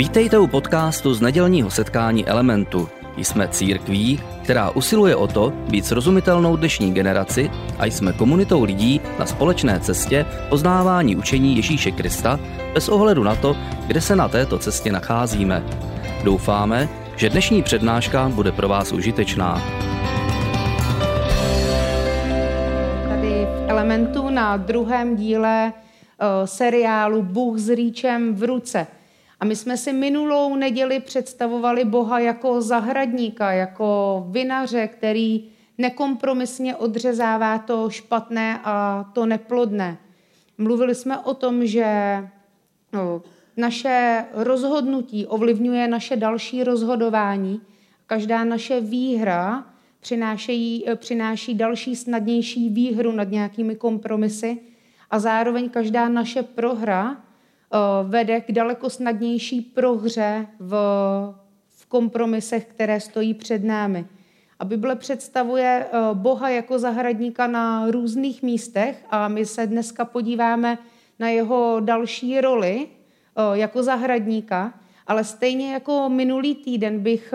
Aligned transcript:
Vítejte 0.00 0.38
u 0.38 0.46
podcastu 0.46 1.14
z 1.14 1.20
nedělního 1.20 1.70
setkání 1.70 2.26
Elementu. 2.26 2.88
Jsme 3.16 3.48
církví, 3.48 4.20
která 4.42 4.70
usiluje 4.70 5.16
o 5.16 5.26
to 5.26 5.50
být 5.50 5.86
srozumitelnou 5.86 6.56
dnešní 6.56 6.94
generaci 6.94 7.50
a 7.78 7.86
jsme 7.86 8.12
komunitou 8.12 8.64
lidí 8.64 9.00
na 9.18 9.26
společné 9.26 9.80
cestě 9.80 10.26
poznávání 10.48 11.16
učení 11.16 11.56
Ježíše 11.56 11.90
Krista 11.90 12.40
bez 12.74 12.88
ohledu 12.88 13.22
na 13.22 13.34
to, 13.34 13.56
kde 13.86 14.00
se 14.00 14.16
na 14.16 14.28
této 14.28 14.58
cestě 14.58 14.92
nacházíme. 14.92 15.62
Doufáme, 16.24 16.88
že 17.16 17.30
dnešní 17.30 17.62
přednáška 17.62 18.28
bude 18.28 18.52
pro 18.52 18.68
vás 18.68 18.92
užitečná. 18.92 19.62
Tady 23.08 23.28
v 23.28 23.64
Elementu 23.68 24.30
na 24.30 24.56
druhém 24.56 25.16
díle 25.16 25.72
uh, 25.72 26.26
seriálu 26.44 27.22
Bůh 27.22 27.58
s 27.58 27.68
rýčem 27.68 28.34
v 28.34 28.42
ruce– 28.42 28.86
a 29.40 29.44
my 29.44 29.56
jsme 29.56 29.76
si 29.76 29.92
minulou 29.92 30.56
neděli 30.56 31.00
představovali 31.00 31.84
Boha 31.84 32.18
jako 32.18 32.62
zahradníka, 32.62 33.52
jako 33.52 34.26
vinaře, 34.30 34.86
který 34.86 35.48
nekompromisně 35.78 36.76
odřezává 36.76 37.58
to 37.58 37.90
špatné 37.90 38.60
a 38.64 39.04
to 39.14 39.26
neplodné. 39.26 39.98
Mluvili 40.58 40.94
jsme 40.94 41.18
o 41.18 41.34
tom, 41.34 41.66
že 41.66 42.16
no, 42.92 43.22
naše 43.56 44.24
rozhodnutí 44.32 45.26
ovlivňuje 45.26 45.88
naše 45.88 46.16
další 46.16 46.64
rozhodování. 46.64 47.60
Každá 48.06 48.44
naše 48.44 48.80
výhra 48.80 49.64
přináší, 50.00 50.84
přináší 50.96 51.54
další 51.54 51.96
snadnější 51.96 52.68
výhru 52.68 53.12
nad 53.12 53.30
nějakými 53.30 53.76
kompromisy 53.76 54.58
a 55.10 55.18
zároveň 55.18 55.68
každá 55.68 56.08
naše 56.08 56.42
prohra 56.42 57.16
vede 58.02 58.40
k 58.40 58.52
daleko 58.52 58.90
snadnější 58.90 59.60
prohře 59.60 60.46
v, 60.58 60.74
v 61.68 61.86
kompromisech, 61.86 62.66
které 62.66 63.00
stojí 63.00 63.34
před 63.34 63.64
námi. 63.64 64.04
A 64.58 64.64
Bible 64.64 64.96
představuje 64.96 65.86
eh, 65.86 65.98
Boha 66.14 66.48
jako 66.48 66.78
zahradníka 66.78 67.46
na 67.46 67.90
různých 67.90 68.42
místech 68.42 69.04
a 69.10 69.28
my 69.28 69.46
se 69.46 69.66
dneska 69.66 70.04
podíváme 70.04 70.78
na 71.18 71.28
jeho 71.28 71.76
další 71.80 72.40
roli 72.40 72.86
eh, 72.86 73.42
jako 73.52 73.82
zahradníka, 73.82 74.74
ale 75.06 75.24
stejně 75.24 75.72
jako 75.72 76.08
minulý 76.08 76.54
týden 76.54 77.00
bych 77.00 77.34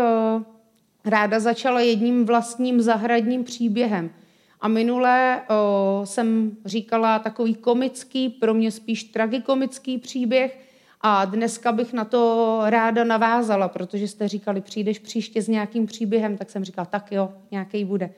ráda 1.06 1.40
začala 1.40 1.80
jedním 1.80 2.26
vlastním 2.26 2.82
zahradním 2.82 3.44
příběhem– 3.44 4.10
a 4.62 4.68
minule 4.68 5.42
o, 5.50 6.02
jsem 6.06 6.52
říkala 6.66 7.20
takový 7.20 7.56
komický, 7.56 8.30
pro 8.30 8.54
mě 8.54 8.72
spíš 8.72 9.04
tragikomický 9.04 9.98
příběh 9.98 10.60
a 11.02 11.26
dneska 11.26 11.72
bych 11.72 11.94
na 11.94 12.06
to 12.06 12.62
ráda 12.66 13.04
navázala, 13.04 13.68
protože 13.68 14.08
jste 14.08 14.28
říkali, 14.28 14.62
přijdeš 14.62 15.00
příště 15.00 15.42
s 15.42 15.48
nějakým 15.48 15.86
příběhem, 15.86 16.38
tak 16.38 16.50
jsem 16.50 16.64
říkala, 16.64 16.86
tak 16.86 17.12
jo, 17.12 17.34
nějaký 17.52 17.86
bude. 17.86 18.10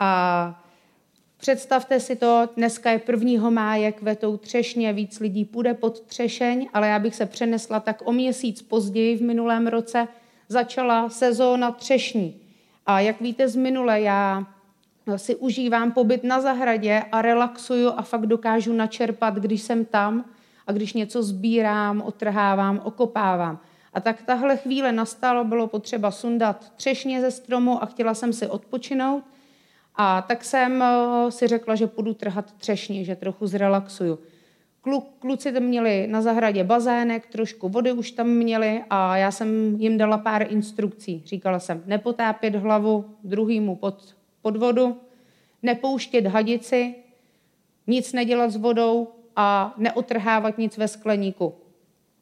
A 0.00 0.62
Představte 1.38 2.00
si 2.00 2.16
to, 2.16 2.48
dneska 2.56 2.90
je 2.90 3.00
1. 3.08 3.50
máje, 3.50 3.92
kvetou 3.92 4.36
třešně, 4.36 4.92
víc 4.92 5.20
lidí 5.20 5.44
půjde 5.44 5.74
pod 5.74 6.00
třešeň, 6.00 6.68
ale 6.74 6.88
já 6.88 6.98
bych 6.98 7.14
se 7.14 7.26
přenesla 7.26 7.80
tak 7.80 8.02
o 8.04 8.12
měsíc 8.12 8.62
později 8.62 9.16
v 9.16 9.22
minulém 9.22 9.66
roce, 9.66 10.08
začala 10.48 11.08
sezóna 11.08 11.70
třešní. 11.70 12.40
A 12.86 13.00
jak 13.00 13.20
víte 13.20 13.48
z 13.48 13.56
minule, 13.56 14.00
já 14.00 14.46
si 15.16 15.36
užívám 15.36 15.92
pobyt 15.92 16.24
na 16.24 16.40
zahradě 16.40 17.02
a 17.12 17.22
relaxuju 17.22 17.90
a 17.96 18.02
fakt 18.02 18.26
dokážu 18.26 18.72
načerpat, 18.72 19.34
když 19.34 19.62
jsem 19.62 19.84
tam 19.84 20.24
a 20.66 20.72
když 20.72 20.92
něco 20.92 21.22
sbírám, 21.22 22.02
otrhávám, 22.02 22.80
okopávám. 22.84 23.60
A 23.94 24.00
tak 24.00 24.22
tahle 24.22 24.56
chvíle 24.56 24.92
nastalo, 24.92 25.44
bylo 25.44 25.66
potřeba 25.66 26.10
sundat 26.10 26.72
třešně 26.76 27.20
ze 27.20 27.30
stromu 27.30 27.82
a 27.82 27.86
chtěla 27.86 28.14
jsem 28.14 28.32
si 28.32 28.46
odpočinout. 28.46 29.24
A 29.94 30.22
tak 30.22 30.44
jsem 30.44 30.82
eh, 30.82 31.30
si 31.30 31.46
řekla, 31.46 31.74
že 31.74 31.86
půjdu 31.86 32.14
trhat 32.14 32.52
třešně, 32.52 33.04
že 33.04 33.16
trochu 33.16 33.46
zrelaxuju. 33.46 34.18
Kluci 35.18 35.52
tam 35.52 35.62
měli 35.62 36.06
na 36.06 36.22
zahradě 36.22 36.64
bazének, 36.64 37.26
trošku 37.26 37.68
vody 37.68 37.92
už 37.92 38.10
tam 38.10 38.26
měli 38.28 38.82
a 38.90 39.16
já 39.16 39.30
jsem 39.30 39.76
jim 39.78 39.98
dala 39.98 40.18
pár 40.18 40.52
instrukcí. 40.52 41.22
Říkala 41.26 41.58
jsem, 41.58 41.82
nepotápět 41.86 42.54
hlavu 42.54 43.04
druhýmu 43.24 43.76
pod 43.76 44.14
pod 44.46 44.56
vodu, 44.56 45.00
nepouštět 45.62 46.26
hadici, 46.26 46.94
nic 47.86 48.12
nedělat 48.12 48.50
s 48.50 48.56
vodou 48.56 49.08
a 49.36 49.74
neotrhávat 49.76 50.58
nic 50.58 50.78
ve 50.78 50.88
skleníku. 50.88 51.54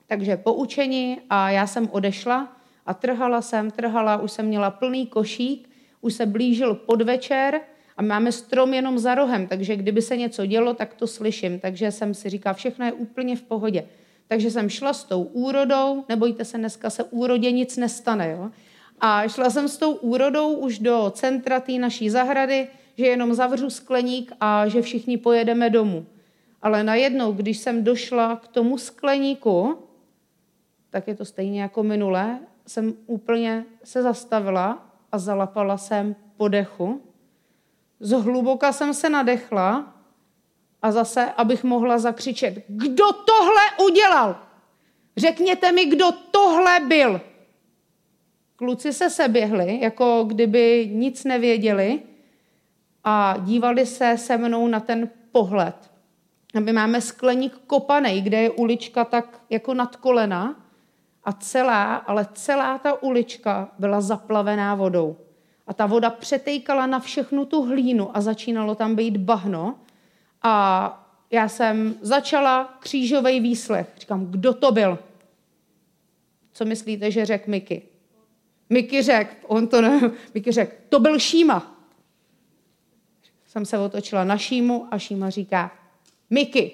Takže 0.07 0.37
poučení 0.37 1.21
a 1.31 1.51
já 1.51 1.67
jsem 1.67 1.89
odešla 1.93 2.57
a 2.87 2.95
trhala 2.95 3.43
jsem, 3.43 3.71
trhala, 3.71 4.17
už 4.17 4.33
jsem 4.33 4.47
měla 4.47 4.71
plný 4.71 5.07
košík, 5.07 5.71
už 6.01 6.15
se 6.15 6.27
blížil 6.27 6.75
podvečer 6.75 7.61
a 7.97 8.03
máme 8.03 8.33
strom 8.33 8.75
jenom 8.75 8.99
za 8.99 9.15
rohem, 9.15 9.47
takže 9.47 9.77
kdyby 9.77 10.03
se 10.03 10.17
něco 10.17 10.47
dělo, 10.47 10.75
tak 10.75 10.95
to 10.95 11.07
slyším. 11.07 11.61
Takže 11.61 11.91
jsem 11.91 12.15
si 12.15 12.29
říkala, 12.29 12.55
všechno 12.55 12.87
je 12.87 12.93
úplně 12.93 13.37
v 13.37 13.43
pohodě. 13.43 13.89
Takže 14.29 14.51
jsem 14.51 14.69
šla 14.69 14.93
s 14.93 15.05
tou 15.05 15.23
úrodou, 15.23 16.05
nebojte 16.09 16.45
se, 16.45 16.59
dneska 16.59 16.91
se 16.91 17.05
úrodě 17.05 17.51
nic 17.51 17.77
nestane. 17.77 18.31
Jo? 18.31 18.51
A 19.01 19.29
šla 19.29 19.51
jsem 19.51 19.69
s 19.69 19.77
tou 19.77 19.93
úrodou 19.93 20.55
už 20.55 20.79
do 20.79 21.13
centra 21.15 21.61
té 21.61 21.73
naší 21.73 22.11
zahrady, 22.11 22.69
že 22.99 23.07
jenom 23.07 23.35
zavřu 23.35 23.71
skleník 23.71 24.33
a 24.41 24.69
že 24.69 24.83
všichni 24.83 25.17
pojedeme 25.17 25.71
domů. 25.71 26.07
Ale 26.63 26.85
najednou, 26.85 27.33
když 27.33 27.59
jsem 27.59 27.85
došla 27.85 28.37
k 28.37 28.49
tomu 28.49 28.79
skleníku, 28.79 29.79
tak 30.91 31.09
je 31.09 31.15
to 31.15 31.25
stejně 31.25 31.63
jako 31.63 31.83
minule, 31.83 32.39
jsem 32.67 32.95
úplně 33.07 33.65
se 33.85 34.03
zastavila 34.03 34.87
a 35.13 35.19
zalapala 35.19 35.79
jsem 35.79 36.17
po 36.37 36.49
dechu. 36.49 37.03
Zhluboka 38.01 38.73
jsem 38.73 38.95
se 38.95 39.09
nadechla 39.09 39.95
a 40.83 40.93
zase, 40.93 41.33
abych 41.37 41.65
mohla 41.65 41.99
zakřičet, 41.99 42.65
kdo 42.69 43.13
tohle 43.13 43.87
udělal? 43.89 44.37
Řekněte 45.17 45.73
mi, 45.73 45.85
kdo 45.85 46.13
tohle 46.31 46.81
byl. 46.81 47.21
Kluci 48.57 48.93
se 48.93 49.11
seběhli, 49.11 49.81
jako 49.83 50.25
kdyby 50.27 50.91
nic 50.93 51.25
nevěděli 51.25 52.03
a 53.05 53.37
dívali 53.39 53.87
se 53.87 54.19
se 54.19 54.39
mnou 54.39 54.69
na 54.69 54.81
ten 54.81 55.11
pohled. 55.33 55.91
A 56.55 56.61
my 56.61 56.73
máme 56.73 57.01
skleník 57.01 57.59
kopanej, 57.67 58.21
kde 58.21 58.43
je 58.43 58.51
ulička 58.51 59.05
tak 59.05 59.41
jako 59.51 59.75
nad 59.75 59.97
kolena 59.97 60.65
a 61.25 61.33
celá, 61.33 61.95
ale 61.95 62.27
celá 62.35 62.79
ta 62.79 63.03
ulička 63.03 63.69
byla 63.79 64.01
zaplavená 64.01 64.75
vodou. 64.75 65.17
A 65.67 65.75
ta 65.75 65.87
voda 65.87 66.11
přetejkala 66.11 66.87
na 66.87 67.01
všechnu 67.01 67.45
tu 67.45 67.63
hlínu 67.63 68.17
a 68.17 68.21
začínalo 68.21 68.75
tam 68.75 68.95
být 68.95 69.17
bahno. 69.17 69.79
A 70.43 71.07
já 71.31 71.49
jsem 71.49 71.95
začala 72.01 72.77
křížový 72.81 73.41
výslech. 73.41 73.93
Říkám, 73.99 74.27
kdo 74.27 74.55
to 74.55 74.73
byl? 74.73 74.99
Co 76.53 76.65
myslíte, 76.65 77.11
že 77.11 77.27
řekl 77.27 77.51
Miky? 77.51 77.83
Miky 78.75 79.03
řekl, 79.03 79.35
on 79.47 79.69
to 79.69 79.81
ne, 79.81 80.11
Miky 80.35 80.53
řekl, 80.53 80.73
to 80.89 81.01
byl 81.01 81.19
Šíma. 81.19 81.87
Jsem 83.47 83.65
se 83.65 83.79
otočila 83.79 84.25
na 84.25 84.39
Šímu 84.39 84.89
a 84.91 84.99
Šíma 84.99 85.31
říká, 85.31 85.73
Miky. 86.31 86.73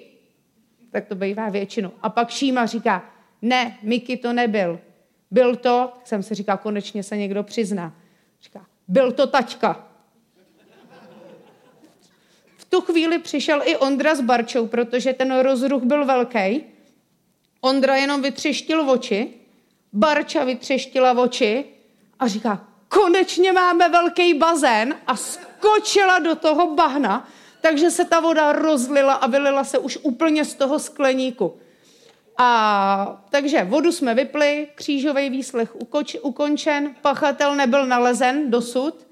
Tak 0.91 1.05
to 1.05 1.15
bývá 1.15 1.49
většinou. 1.49 1.91
A 2.01 2.09
pak 2.09 2.29
Šíma 2.29 2.65
říká, 2.65 3.13
ne, 3.41 3.77
Miky 3.81 4.17
to 4.17 4.33
nebyl. 4.33 4.79
Byl 5.31 5.55
to, 5.55 5.91
tak 5.95 6.07
jsem 6.07 6.23
si 6.23 6.35
říkal, 6.35 6.57
konečně 6.57 7.03
se 7.03 7.17
někdo 7.17 7.43
přizná. 7.43 7.95
Říká, 8.41 8.65
byl 8.87 9.11
to 9.11 9.27
taťka. 9.27 9.87
V 12.57 12.65
tu 12.65 12.81
chvíli 12.81 13.19
přišel 13.19 13.61
i 13.65 13.77
Ondra 13.77 14.15
s 14.15 14.21
Barčou, 14.21 14.67
protože 14.67 15.13
ten 15.13 15.39
rozruch 15.39 15.83
byl 15.83 16.05
velký. 16.05 16.63
Ondra 17.61 17.95
jenom 17.95 18.21
vytřeštil 18.21 18.89
oči, 18.89 19.33
Barča 19.93 20.43
vytřeštila 20.43 21.11
oči 21.11 21.65
a 22.21 22.27
říká, 22.27 22.67
konečně 22.87 23.51
máme 23.51 23.89
velký 23.89 24.33
bazén 24.33 24.95
a 25.07 25.15
skočila 25.15 26.19
do 26.19 26.35
toho 26.35 26.75
bahna, 26.75 27.27
takže 27.61 27.91
se 27.91 28.05
ta 28.05 28.19
voda 28.19 28.51
rozlila 28.51 29.13
a 29.13 29.27
vylila 29.27 29.63
se 29.63 29.77
už 29.77 29.97
úplně 30.01 30.45
z 30.45 30.55
toho 30.55 30.79
skleníku. 30.79 31.57
A 32.37 33.23
takže 33.29 33.63
vodu 33.63 33.91
jsme 33.91 34.15
vypli, 34.15 34.67
křížový 34.75 35.29
výslech 35.29 35.75
ukoč, 35.75 36.17
ukončen, 36.21 36.95
pachatel 37.01 37.55
nebyl 37.55 37.87
nalezen 37.87 38.51
dosud, 38.51 39.07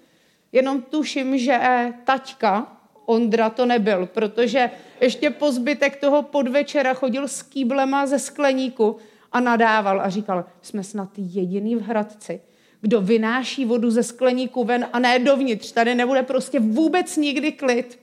jenom 0.51 0.81
tuším, 0.81 1.37
že 1.37 1.59
taťka 2.03 2.75
Ondra 3.05 3.49
to 3.49 3.65
nebyl, 3.65 4.05
protože 4.05 4.71
ještě 5.01 5.29
po 5.29 5.51
zbytek 5.51 5.95
toho 5.95 6.21
podvečera 6.21 6.93
chodil 6.93 7.27
s 7.27 7.41
kýblema 7.41 8.05
ze 8.05 8.19
skleníku 8.19 8.97
a 9.31 9.39
nadával 9.39 10.01
a 10.01 10.09
říkal, 10.09 10.45
jsme 10.61 10.83
snad 10.83 11.09
jediný 11.17 11.75
v 11.75 11.81
Hradci, 11.81 12.41
kdo 12.81 13.01
vynáší 13.01 13.65
vodu 13.65 13.91
ze 13.91 14.03
skleníku 14.03 14.63
ven 14.63 14.87
a 14.93 14.99
ne 14.99 15.19
dovnitř. 15.19 15.71
Tady 15.71 15.95
nebude 15.95 16.23
prostě 16.23 16.59
vůbec 16.59 17.17
nikdy 17.17 17.51
klid. 17.51 17.99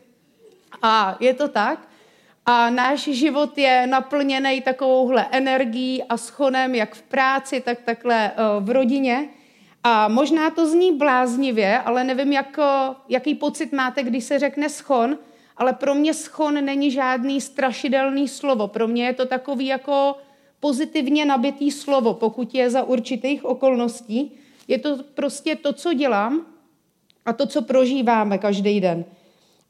A 0.82 1.16
je 1.20 1.34
to 1.34 1.48
tak. 1.48 1.88
A 2.46 2.70
náš 2.70 3.00
život 3.00 3.58
je 3.58 3.86
naplněný 3.86 4.60
takovouhle 4.60 5.26
energií 5.30 6.02
a 6.02 6.16
schonem, 6.16 6.74
jak 6.74 6.94
v 6.94 7.02
práci, 7.02 7.60
tak 7.60 7.78
takhle 7.80 8.32
v 8.60 8.70
rodině. 8.70 9.28
A 9.84 10.08
možná 10.08 10.50
to 10.50 10.66
zní 10.66 10.92
bláznivě, 10.92 11.78
ale 11.78 12.04
nevím, 12.04 12.32
jak, 12.32 12.58
jaký 13.08 13.34
pocit 13.34 13.72
máte, 13.72 14.02
když 14.02 14.24
se 14.24 14.38
řekne 14.38 14.68
schon, 14.68 15.18
ale 15.56 15.72
pro 15.72 15.94
mě 15.94 16.14
schon 16.14 16.64
není 16.64 16.90
žádný 16.90 17.40
strašidelný 17.40 18.28
slovo. 18.28 18.68
Pro 18.68 18.88
mě 18.88 19.06
je 19.06 19.12
to 19.12 19.26
takový 19.26 19.66
jako 19.66 20.16
pozitivně 20.60 21.24
nabitý 21.24 21.70
slovo, 21.70 22.14
pokud 22.14 22.54
je 22.54 22.70
za 22.70 22.82
určitých 22.82 23.44
okolností. 23.44 24.38
Je 24.68 24.78
to 24.78 24.98
prostě 25.14 25.56
to, 25.56 25.72
co 25.72 25.92
dělám 25.92 26.46
a 27.26 27.32
to, 27.32 27.46
co 27.46 27.62
prožíváme 27.62 28.38
každý 28.38 28.80
den. 28.80 29.04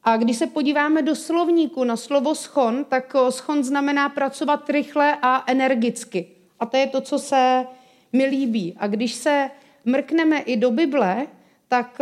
A 0.03 0.17
když 0.17 0.37
se 0.37 0.47
podíváme 0.47 1.01
do 1.01 1.15
slovníku 1.15 1.83
na 1.83 1.95
slovo 1.95 2.35
schon, 2.35 2.85
tak 2.85 3.15
schon 3.29 3.63
znamená 3.63 4.09
pracovat 4.09 4.69
rychle 4.69 5.17
a 5.21 5.43
energicky. 5.47 6.27
A 6.59 6.65
to 6.65 6.77
je 6.77 6.87
to, 6.87 7.01
co 7.01 7.19
se 7.19 7.65
mi 8.13 8.25
líbí. 8.25 8.75
A 8.77 8.87
když 8.87 9.13
se 9.13 9.49
mrkneme 9.85 10.39
i 10.39 10.57
do 10.57 10.71
Bible, 10.71 11.27
tak 11.67 12.01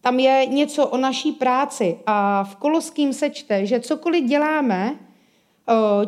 tam 0.00 0.18
je 0.18 0.46
něco 0.46 0.86
o 0.86 0.96
naší 0.96 1.32
práci. 1.32 1.98
A 2.06 2.44
v 2.44 2.56
Koloským 2.56 3.12
se 3.12 3.30
čte, 3.30 3.66
že 3.66 3.80
cokoliv 3.80 4.24
děláme, 4.24 4.98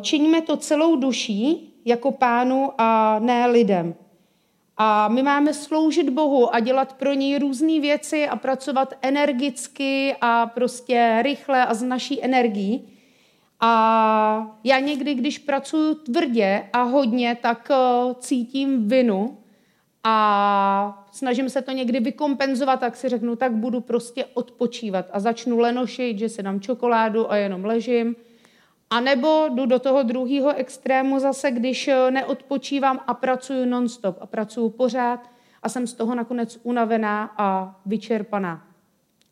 činíme 0.01 0.41
to 0.41 0.57
celou 0.57 0.97
duší 0.97 1.75
jako 1.85 2.11
pánu 2.11 2.71
a 2.79 3.19
ne 3.19 3.47
lidem. 3.47 3.95
A 4.77 5.09
my 5.09 5.23
máme 5.23 5.55
sloužit 5.55 6.11
Bohu 6.11 6.55
a 6.55 6.61
dělat 6.61 6.93
pro 6.93 7.13
něj 7.13 7.39
různé 7.39 7.81
věci 7.81 8.29
a 8.29 8.37
pracovat 8.37 8.95
energicky 9.03 10.17
a 10.21 10.47
prostě 10.47 11.19
rychle 11.23 11.67
a 11.67 11.75
z 11.75 11.83
naší 11.83 12.25
energií. 12.25 12.89
A 13.61 14.59
já 14.65 14.79
někdy, 14.79 15.15
když 15.15 15.39
pracuji 15.39 15.95
tvrdě 15.95 16.69
a 16.73 16.83
hodně, 16.83 17.37
tak 17.43 17.69
cítím 18.19 18.89
vinu 18.89 19.39
a 20.05 21.07
snažím 21.13 21.51
se 21.51 21.63
to 21.63 21.73
někdy 21.73 22.01
vykompenzovat, 22.01 22.81
tak 22.81 22.97
si 22.97 23.09
řeknu, 23.09 23.37
tak 23.37 23.53
budu 23.53 23.81
prostě 23.81 24.25
odpočívat 24.25 25.07
a 25.13 25.21
začnu 25.21 25.59
lenošit, 25.59 26.19
že 26.19 26.29
si 26.29 26.43
dám 26.43 26.61
čokoládu 26.61 27.33
a 27.33 27.37
jenom 27.37 27.65
ležím. 27.65 28.17
A 28.93 29.01
nebo 29.01 29.49
jdu 29.49 29.67
do 29.67 29.79
toho 29.79 30.03
druhého 30.03 30.57
extrému 30.57 31.19
zase, 31.19 31.51
když 31.51 31.89
eh, 31.89 32.11
neodpočívám 32.11 33.01
a 33.07 33.15
pracuji 33.15 33.67
nonstop 33.67 34.19
a 34.21 34.27
pracuji 34.27 34.71
pořád 34.71 35.31
a 35.63 35.69
jsem 35.69 35.87
z 35.87 35.95
toho 35.95 36.15
nakonec 36.15 36.59
unavená 36.63 37.35
a 37.37 37.81
vyčerpaná. 37.87 38.67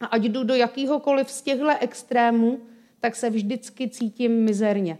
A 0.01 0.07
ať 0.07 0.23
jdu 0.23 0.45
do 0.45 0.55
jakýhokoliv 0.55 1.31
z 1.31 1.43
těchto 1.43 1.69
extrémů, 1.81 2.61
tak 3.01 3.17
se 3.17 3.31
vždycky 3.31 3.89
cítím 3.89 4.45
mizerně. 4.45 4.99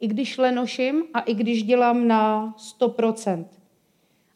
I 0.00 0.06
když 0.06 0.38
lenoším 0.38 1.02
a 1.14 1.20
i 1.20 1.34
když 1.34 1.62
dělám 1.62 2.08
na 2.08 2.54
100%. 2.80 3.44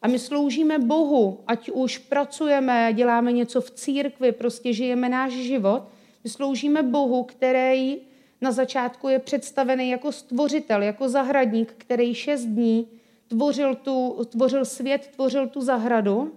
A 0.01 0.07
my 0.07 0.19
sloužíme 0.19 0.79
Bohu, 0.79 1.43
ať 1.47 1.69
už 1.69 1.97
pracujeme, 1.97 2.93
děláme 2.93 3.31
něco 3.31 3.61
v 3.61 3.71
církvi, 3.71 4.31
prostě 4.31 4.73
žijeme 4.73 5.09
náš 5.09 5.33
život. 5.33 5.83
My 6.23 6.29
sloužíme 6.29 6.83
Bohu, 6.83 7.23
který 7.23 7.97
na 8.41 8.51
začátku 8.51 9.07
je 9.07 9.19
představený 9.19 9.89
jako 9.89 10.11
stvořitel, 10.11 10.83
jako 10.83 11.09
zahradník, 11.09 11.73
který 11.77 12.13
šest 12.13 12.45
dní 12.45 12.87
tvořil, 13.27 13.75
tu, 13.75 14.25
tvořil 14.29 14.65
svět, 14.65 15.09
tvořil 15.15 15.47
tu 15.47 15.61
zahradu 15.61 16.33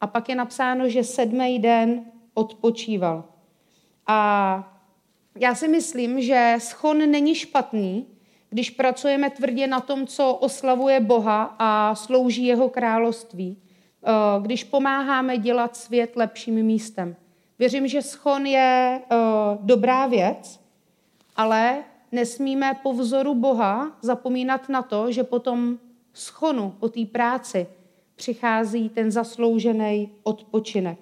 a 0.00 0.06
pak 0.06 0.28
je 0.28 0.34
napsáno, 0.34 0.88
že 0.88 1.04
sedmý 1.04 1.58
den 1.58 2.04
odpočíval. 2.34 3.24
A 4.06 4.72
já 5.38 5.54
si 5.54 5.68
myslím, 5.68 6.20
že 6.20 6.54
schon 6.58 7.10
není 7.10 7.34
špatný, 7.34 8.06
když 8.50 8.70
pracujeme 8.70 9.30
tvrdě 9.30 9.66
na 9.66 9.80
tom, 9.80 10.06
co 10.06 10.34
oslavuje 10.34 11.00
Boha 11.00 11.56
a 11.58 11.94
slouží 11.94 12.46
jeho 12.46 12.68
království, 12.68 13.56
eh, 13.56 14.10
když 14.42 14.64
pomáháme 14.64 15.38
dělat 15.38 15.76
svět 15.76 16.16
lepším 16.16 16.62
místem. 16.62 17.16
Věřím, 17.58 17.88
že 17.88 18.02
schon 18.02 18.46
je 18.46 19.00
eh, 19.00 19.16
dobrá 19.60 20.06
věc, 20.06 20.65
ale 21.36 21.84
nesmíme 22.12 22.74
po 22.82 22.92
vzoru 22.92 23.34
Boha 23.34 23.96
zapomínat 24.02 24.68
na 24.68 24.82
to, 24.82 25.12
že 25.12 25.24
po 25.24 25.38
tom 25.38 25.78
schonu, 26.12 26.74
po 26.80 26.88
té 26.88 27.04
práci 27.04 27.66
přichází 28.16 28.88
ten 28.88 29.10
zasloužený 29.10 30.10
odpočinek. 30.22 30.98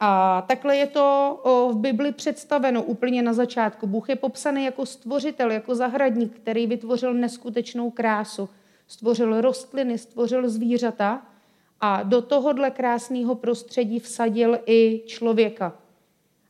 A 0.00 0.42
takhle 0.48 0.76
je 0.76 0.86
to 0.86 1.40
v 1.72 1.76
Bibli 1.76 2.12
představeno 2.12 2.82
úplně 2.82 3.22
na 3.22 3.32
začátku. 3.32 3.86
Bůh 3.86 4.08
je 4.08 4.16
popsaný 4.16 4.64
jako 4.64 4.86
stvořitel, 4.86 5.50
jako 5.50 5.74
zahradník, 5.74 6.36
který 6.36 6.66
vytvořil 6.66 7.14
neskutečnou 7.14 7.90
krásu. 7.90 8.48
Stvořil 8.86 9.40
rostliny, 9.40 9.98
stvořil 9.98 10.48
zvířata 10.48 11.26
a 11.80 12.02
do 12.02 12.22
tohohle 12.22 12.70
krásného 12.70 13.34
prostředí 13.34 13.98
vsadil 13.98 14.58
i 14.66 15.02
člověka. 15.06 15.79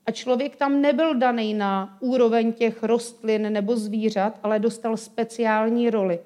A 0.06 0.10
člověk 0.10 0.56
tam 0.56 0.80
nebyl 0.80 1.14
daný 1.14 1.54
na 1.54 1.96
úroveň 2.00 2.52
těch 2.52 2.82
rostlin 2.82 3.52
nebo 3.52 3.76
zvířat, 3.76 4.38
ale 4.42 4.58
dostal 4.58 4.96
speciální 4.96 5.90
roli. 5.90 6.20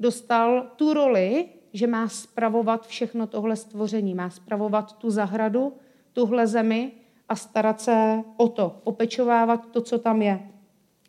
Dostal 0.00 0.66
tu 0.76 0.94
roli, 0.94 1.48
že 1.72 1.86
má 1.86 2.08
spravovat 2.08 2.86
všechno 2.86 3.26
tohle 3.26 3.56
stvoření, 3.56 4.14
má 4.14 4.30
spravovat 4.30 4.92
tu 4.92 5.10
zahradu, 5.10 5.72
tuhle 6.12 6.46
zemi 6.46 6.92
a 7.28 7.36
starat 7.36 7.80
se 7.80 8.22
o 8.36 8.48
to, 8.48 8.80
opečovávat 8.84 9.70
to, 9.70 9.80
co 9.80 9.98
tam 9.98 10.22
je. 10.22 10.40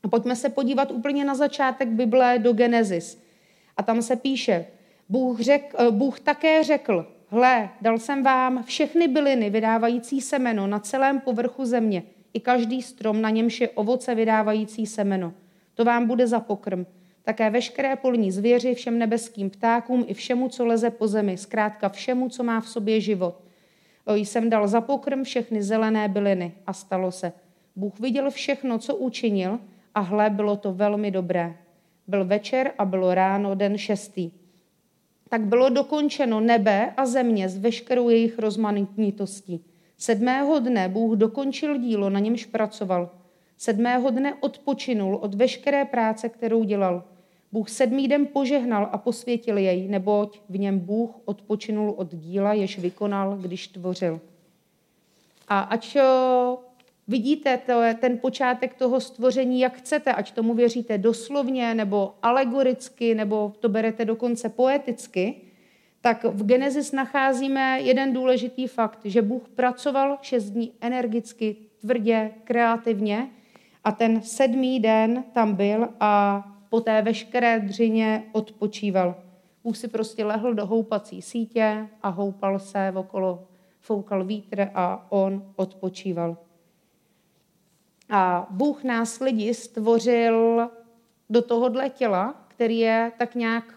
A 0.04 0.08
pojďme 0.08 0.36
se 0.36 0.50
podívat 0.50 0.92
úplně 0.92 1.26
na 1.26 1.36
začátek 1.36 1.88
Bible 1.88 2.40
do 2.40 2.54
Genesis. 2.54 3.24
A 3.78 3.84
tam 3.84 4.02
se 4.02 4.16
píše, 4.16 4.66
Bůh, 5.10 5.40
řek, 5.40 5.76
eh, 5.78 5.92
Bůh 5.92 6.20
také 6.20 6.64
řekl, 6.64 7.08
hle, 7.30 7.70
dal 7.82 8.00
jsem 8.00 8.24
vám 8.24 8.64
všechny 8.64 9.08
byliny 9.08 9.50
vydávající 9.50 10.22
semeno 10.22 10.68
na 10.68 10.80
celém 10.80 11.20
povrchu 11.20 11.66
země, 11.66 12.04
i 12.34 12.40
každý 12.40 12.82
strom, 12.82 13.22
na 13.22 13.30
němž 13.30 13.62
je 13.62 13.70
ovoce 13.70 14.16
vydávající 14.16 14.86
semeno. 14.86 15.34
To 15.74 15.86
vám 15.86 16.08
bude 16.08 16.28
za 16.28 16.40
pokrm. 16.40 16.86
Také 17.24 17.50
veškeré 17.50 17.96
polní 17.96 18.32
zvěři, 18.32 18.74
všem 18.74 19.00
nebeským 19.00 19.50
ptákům 19.50 20.06
i 20.08 20.14
všemu, 20.14 20.50
co 20.50 20.66
leze 20.66 20.90
po 20.90 21.08
zemi, 21.08 21.38
zkrátka 21.38 21.90
všemu, 21.90 22.30
co 22.30 22.44
má 22.44 22.62
v 22.62 22.70
sobě 22.70 23.02
život 23.02 23.48
jsem 24.16 24.50
dal 24.50 24.68
za 24.68 24.82
pokrm 24.82 25.24
všechny 25.24 25.64
zelené 25.64 26.08
byliny 26.08 26.54
a 26.68 26.74
stalo 26.74 27.12
se. 27.12 27.34
Bůh 27.76 28.00
viděl 28.00 28.32
všechno, 28.32 28.80
co 28.80 28.96
učinil 28.96 29.60
a 29.96 30.00
hle, 30.00 30.30
bylo 30.30 30.58
to 30.58 30.74
velmi 30.74 31.12
dobré. 31.12 31.56
Byl 32.08 32.26
večer 32.26 32.72
a 32.78 32.86
bylo 32.86 33.14
ráno, 33.14 33.56
den 33.56 33.78
šestý. 33.78 34.32
Tak 35.30 35.42
bylo 35.42 35.70
dokončeno 35.70 36.40
nebe 36.40 36.94
a 36.98 37.06
země 37.06 37.50
s 37.50 37.58
veškerou 37.58 38.10
jejich 38.10 38.40
rozmanitnitostí. 38.40 39.66
Sedmého 39.98 40.60
dne 40.60 40.90
Bůh 40.90 41.18
dokončil 41.18 41.78
dílo, 41.78 42.10
na 42.10 42.20
němž 42.20 42.46
pracoval. 42.46 43.10
Sedmého 43.58 44.10
dne 44.10 44.34
odpočinul 44.40 45.16
od 45.16 45.36
veškeré 45.36 45.86
práce, 45.86 46.30
kterou 46.30 46.64
dělal. 46.64 47.04
Bůh 47.52 47.70
sedmý 47.70 48.08
den 48.08 48.28
požehnal 48.34 48.90
a 48.92 48.98
posvětil 48.98 49.58
jej, 49.58 49.88
neboť 49.88 50.40
v 50.50 50.60
něm 50.60 50.80
Bůh 50.80 51.12
odpočinul 51.26 51.94
od 51.98 52.16
díla, 52.16 52.54
jež 52.54 52.80
vykonal, 52.80 53.38
když 53.38 53.68
tvořil. 53.68 54.20
A 55.48 55.60
ať 55.60 55.98
vidíte 57.08 57.58
to, 57.58 57.82
ten 58.00 58.18
počátek 58.18 58.74
toho 58.74 59.00
stvoření, 59.00 59.60
jak 59.60 59.78
chcete, 59.78 60.14
ať 60.14 60.32
tomu 60.32 60.54
věříte 60.54 60.98
doslovně, 60.98 61.76
nebo 61.76 62.14
alegoricky, 62.22 63.16
nebo 63.16 63.54
to 63.60 63.70
berete 63.70 64.06
dokonce 64.06 64.50
poeticky, 64.50 65.42
tak 66.02 66.24
v 66.24 66.46
Genesis 66.46 66.92
nacházíme 66.92 67.80
jeden 67.82 68.14
důležitý 68.14 68.68
fakt, 68.68 69.00
že 69.04 69.22
Bůh 69.22 69.50
pracoval 69.50 70.18
šest 70.22 70.50
dní 70.50 70.74
energicky, 70.82 71.56
tvrdě, 71.82 72.32
kreativně 72.44 73.30
a 73.84 73.92
ten 73.92 74.22
sedmý 74.22 74.80
den 74.80 75.24
tam 75.34 75.56
byl 75.56 75.90
a 76.00 76.44
po 76.70 76.82
té 76.82 77.02
veškeré 77.02 77.60
dřině 77.60 78.24
odpočíval. 78.32 79.16
Bůh 79.64 79.78
si 79.78 79.88
prostě 79.88 80.26
lehl 80.26 80.54
do 80.54 80.66
houpací 80.66 81.22
sítě 81.22 81.88
a 82.04 82.10
houpal 82.10 82.60
se 82.60 82.94
okolo, 82.96 83.48
foukal 83.80 84.26
vítr 84.26 84.70
a 84.74 85.06
on 85.10 85.44
odpočíval. 85.56 86.38
A 88.10 88.48
Bůh 88.50 88.84
nás 88.84 89.20
lidi 89.20 89.54
stvořil 89.54 90.70
do 91.30 91.42
tohohle 91.42 91.90
těla, 91.90 92.46
který 92.48 92.80
je 92.80 93.12
tak 93.18 93.36
nějak, 93.36 93.74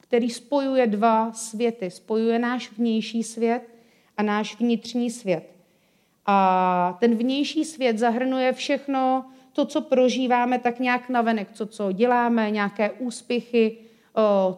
který 0.00 0.30
spojuje 0.30 0.86
dva 0.86 1.32
světy. 1.32 1.90
Spojuje 1.90 2.38
náš 2.38 2.72
vnější 2.72 3.22
svět 3.22 3.62
a 4.16 4.22
náš 4.22 4.60
vnitřní 4.60 5.10
svět. 5.10 5.52
A 6.26 6.96
ten 7.00 7.14
vnější 7.14 7.64
svět 7.64 7.98
zahrnuje 7.98 8.52
všechno, 8.52 9.24
to, 9.52 9.66
co 9.66 9.80
prožíváme, 9.80 10.58
tak 10.58 10.80
nějak 10.80 11.08
navenek, 11.08 11.52
co, 11.52 11.66
co 11.66 11.92
děláme, 11.92 12.50
nějaké 12.50 12.90
úspěchy, 12.90 13.78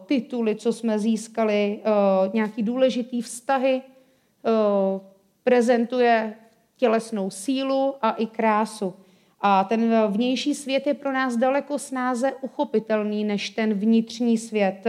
tituly, 0.05 0.55
co 0.55 0.73
jsme 0.73 0.99
získali, 0.99 1.79
nějaký 2.33 2.63
důležitý 2.63 3.21
vztahy, 3.21 3.81
prezentuje 5.43 6.35
tělesnou 6.77 7.29
sílu 7.29 7.93
a 8.01 8.11
i 8.11 8.25
krásu. 8.25 8.93
A 9.41 9.63
ten 9.63 9.95
vnější 10.07 10.55
svět 10.55 10.87
je 10.87 10.93
pro 10.93 11.11
nás 11.11 11.37
daleko 11.37 11.79
snáze 11.79 12.33
uchopitelný 12.41 13.23
než 13.23 13.49
ten 13.49 13.73
vnitřní 13.73 14.37
svět. 14.37 14.83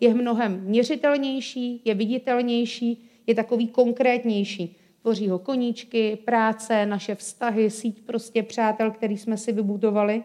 Je 0.00 0.14
mnohem 0.14 0.60
měřitelnější, 0.60 1.82
je 1.84 1.94
viditelnější, 1.94 3.08
je 3.26 3.34
takový 3.34 3.68
konkrétnější. 3.68 4.76
Tvoří 5.02 5.28
ho 5.28 5.38
koníčky, 5.38 6.18
práce, 6.24 6.86
naše 6.86 7.14
vztahy, 7.14 7.70
síť 7.70 8.02
prostě 8.06 8.42
přátel, 8.42 8.90
který 8.90 9.18
jsme 9.18 9.36
si 9.36 9.52
vybudovali. 9.52 10.22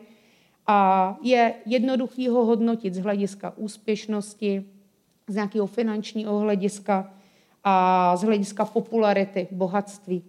A 0.68 1.18
je 1.22 1.54
jednoduchý 1.66 2.28
ho 2.28 2.46
hodnotit 2.46 2.94
z 2.94 3.00
hlediska 3.00 3.54
úspěšnosti, 3.58 4.66
z 5.28 5.36
nějakého 5.36 5.68
finančního 5.68 6.40
hlediska 6.40 7.14
a 7.64 8.16
z 8.18 8.24
hlediska 8.24 8.66
popularity, 8.66 9.48
bohatství. 9.52 10.24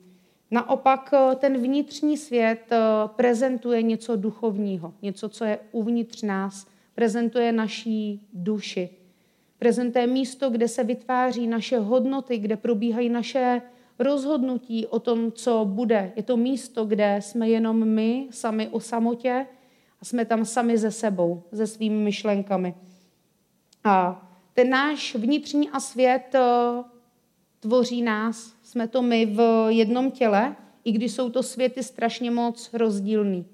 Naopak 0.54 1.10
eh, 1.12 1.36
ten 1.36 1.58
vnitřní 1.58 2.16
svět 2.16 2.60
eh, 2.70 2.78
prezentuje 3.16 3.82
něco 3.82 4.16
duchovního, 4.16 4.94
něco, 5.02 5.28
co 5.28 5.44
je 5.44 5.58
uvnitř 5.72 6.22
nás, 6.22 6.66
prezentuje 6.94 7.52
naší 7.52 8.28
duši. 8.32 8.90
Prezentuje 9.58 10.06
místo, 10.06 10.50
kde 10.50 10.68
se 10.68 10.84
vytváří 10.84 11.46
naše 11.46 11.78
hodnoty, 11.78 12.38
kde 12.38 12.56
probíhají 12.56 13.08
naše 13.08 13.62
rozhodnutí 13.98 14.86
o 14.86 14.98
tom, 14.98 15.32
co 15.32 15.64
bude. 15.64 16.12
Je 16.16 16.22
to 16.22 16.36
místo, 16.36 16.84
kde 16.84 17.18
jsme 17.22 17.48
jenom 17.48 17.88
my, 17.88 18.28
sami 18.30 18.68
o 18.68 18.80
samotě 18.80 19.46
a 20.00 20.04
jsme 20.04 20.24
tam 20.24 20.44
sami 20.44 20.78
ze 20.78 20.90
sebou, 20.90 21.42
se 21.54 21.66
svými 21.66 22.04
myšlenkami. 22.04 22.74
A 23.84 24.26
ten 24.52 24.70
náš 24.70 25.14
vnitřní 25.14 25.70
a 25.70 25.80
svět 25.80 26.34
eh, 26.34 26.93
tvoří 27.64 28.02
nás, 28.02 28.56
jsme 28.62 28.88
to 28.88 29.02
my 29.02 29.26
v 29.26 29.66
jednom 29.68 30.10
těle, 30.10 30.56
i 30.84 30.92
když 30.92 31.12
jsou 31.12 31.30
to 31.30 31.42
světy 31.42 31.82
strašně 31.82 32.30
moc 32.30 32.70
rozdílný. 32.72 33.46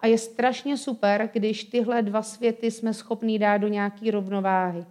A 0.00 0.06
je 0.06 0.18
strašně 0.18 0.76
super, 0.76 1.30
když 1.32 1.64
tyhle 1.64 2.02
dva 2.02 2.22
světy 2.22 2.70
jsme 2.70 2.94
schopní 2.94 3.38
dát 3.38 3.58
do 3.58 3.68
nějaké 3.68 4.10
rovnováhy. 4.10 4.84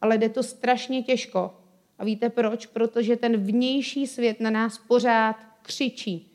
Ale 0.00 0.18
jde 0.18 0.28
to 0.28 0.42
strašně 0.42 1.02
těžko. 1.02 1.54
A 1.98 2.04
víte 2.04 2.30
proč? 2.30 2.66
Protože 2.66 3.16
ten 3.16 3.36
vnější 3.36 4.06
svět 4.06 4.40
na 4.40 4.50
nás 4.50 4.78
pořád 4.78 5.36
křičí. 5.62 6.30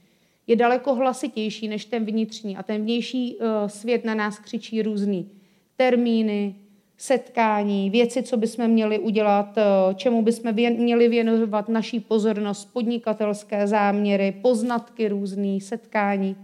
Je 0.47 0.55
daleko 0.55 0.95
hlasitější 0.95 1.67
než 1.67 1.85
ten 1.85 2.05
vnitřní. 2.05 2.57
A 2.57 2.63
ten 2.63 2.81
vnější 2.81 3.35
uh, 3.35 3.45
svět 3.67 4.05
na 4.05 4.15
nás 4.15 4.39
křičí 4.39 4.81
různý 4.81 5.31
termíny, 5.75 6.55
setkání, 6.99 7.89
věci, 7.89 8.23
co 8.23 8.37
bychom 8.37 8.67
měli 8.67 8.99
udělat, 8.99 9.57
eh, 9.57 9.63
čemu 9.95 10.21
bychom 10.21 10.53
měli 10.53 11.07
věnovat 11.07 11.69
naší 11.69 11.99
pozornost, 11.99 12.65
podnikatelské 12.73 13.67
záměry, 13.67 14.31
poznatky 14.41 15.07
různý, 15.07 15.61
setkání. 15.61 16.35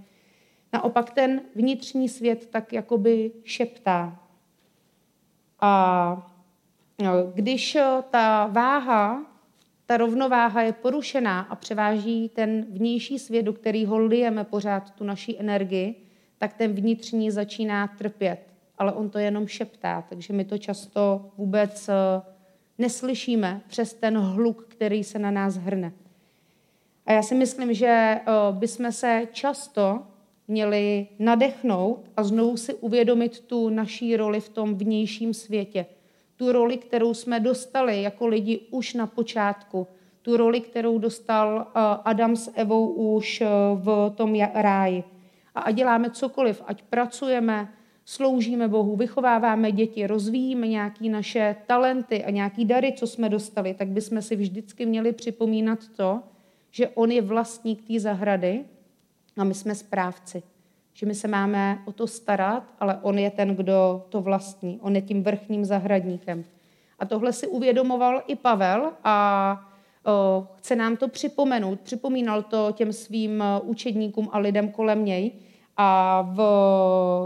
Naopak 0.74 1.12
ten 1.12 1.42
vnitřní 1.56 2.10
svět 2.10 2.46
tak 2.46 2.74
jakoby 2.74 3.32
šeptá. 3.44 4.20
A 5.60 6.32
no, 7.02 7.12
když 7.34 7.76
eh, 7.76 7.84
ta 8.10 8.48
váha, 8.48 9.26
ta 9.86 9.98
rovnováha 9.98 10.62
je 10.62 10.74
porušená 10.74 11.40
a 11.40 11.56
převáží 11.56 12.30
ten 12.30 12.66
vnější 12.70 13.20
svět, 13.20 13.44
do 13.44 13.54
kterého 13.54 13.98
lijeme 13.98 14.44
pořád 14.44 14.92
tu 14.92 15.04
naší 15.04 15.40
energii, 15.40 15.96
tak 16.38 16.54
ten 16.54 16.74
vnitřní 16.74 17.32
začíná 17.32 17.88
trpět 17.88 18.55
ale 18.78 18.94
on 18.94 19.10
to 19.10 19.18
jenom 19.18 19.48
šeptá, 19.48 20.04
takže 20.10 20.34
my 20.34 20.46
to 20.46 20.58
často 20.58 21.32
vůbec 21.38 21.90
eh, 21.90 22.22
neslyšíme 22.78 23.62
přes 23.68 23.94
ten 23.94 24.18
hluk, 24.18 24.66
který 24.68 25.04
se 25.04 25.20
na 25.20 25.32
nás 25.32 25.56
hrne. 25.56 25.94
A 27.06 27.12
já 27.12 27.22
si 27.22 27.36
myslím, 27.36 27.74
že 27.74 27.88
eh, 27.88 28.22
bychom 28.52 28.92
se 28.92 29.28
často 29.32 30.04
měli 30.48 31.08
nadechnout 31.20 32.12
a 32.18 32.24
znovu 32.24 32.58
si 32.58 32.74
uvědomit 32.74 33.40
tu 33.40 33.70
naší 33.70 34.18
roli 34.18 34.40
v 34.40 34.50
tom 34.50 34.76
vnějším 34.76 35.34
světě. 35.34 35.86
Tu 36.36 36.52
roli, 36.52 36.78
kterou 36.78 37.14
jsme 37.14 37.40
dostali 37.40 38.02
jako 38.02 38.28
lidi 38.28 38.60
už 38.72 38.94
na 38.94 39.08
počátku. 39.08 39.88
Tu 40.22 40.38
roli, 40.38 40.62
kterou 40.62 40.98
dostal 40.98 41.68
eh, 41.68 41.80
Adam 42.04 42.36
s 42.36 42.52
Evou 42.56 42.90
už 42.90 43.44
v 43.76 44.14
tom 44.16 44.36
ráji. 44.54 45.04
A 45.56 45.72
děláme 45.72 46.10
cokoliv, 46.10 46.62
ať 46.66 46.82
pracujeme, 46.82 47.74
sloužíme 48.06 48.68
Bohu, 48.68 48.96
vychováváme 48.96 49.72
děti, 49.72 50.08
rozvíjíme 50.08 50.68
nějaké 50.68 51.10
naše 51.10 51.56
talenty 51.68 52.24
a 52.24 52.30
nějaké 52.30 52.66
dary, 52.66 52.94
co 52.98 53.08
jsme 53.08 53.30
dostali, 53.30 53.74
tak 53.74 53.88
bychom 53.88 54.22
si 54.22 54.36
vždycky 54.36 54.86
měli 54.86 55.14
připomínat 55.14 55.80
to, 55.96 56.22
že 56.72 56.88
On 56.88 57.12
je 57.12 57.22
vlastník 57.22 57.88
té 57.88 58.00
zahrady 58.00 58.66
a 59.38 59.44
my 59.44 59.54
jsme 59.54 59.76
správci. 59.76 60.44
Že 60.94 61.06
my 61.06 61.16
se 61.16 61.28
máme 61.28 61.80
o 61.86 61.92
to 61.92 62.08
starat, 62.08 62.64
ale 62.80 63.00
On 63.02 63.20
je 63.20 63.32
ten, 63.32 63.56
kdo 63.56 64.06
to 64.10 64.22
vlastní. 64.22 64.80
On 64.82 64.96
je 64.96 65.02
tím 65.02 65.24
vrchním 65.24 65.66
zahradníkem. 65.66 66.44
A 67.00 67.06
tohle 67.06 67.34
si 67.34 67.48
uvědomoval 67.48 68.24
i 68.28 68.36
Pavel 68.36 68.92
a 69.04 69.70
o, 70.06 70.48
chce 70.56 70.76
nám 70.76 70.98
to 70.98 71.08
připomenout. 71.08 71.80
Připomínal 71.80 72.44
to 72.44 72.72
těm 72.72 72.94
svým 72.94 73.44
učedníkům 73.64 74.30
a 74.32 74.40
lidem 74.40 74.72
kolem 74.72 75.06
něj, 75.06 75.32
a 75.78 76.22
v 76.22 76.40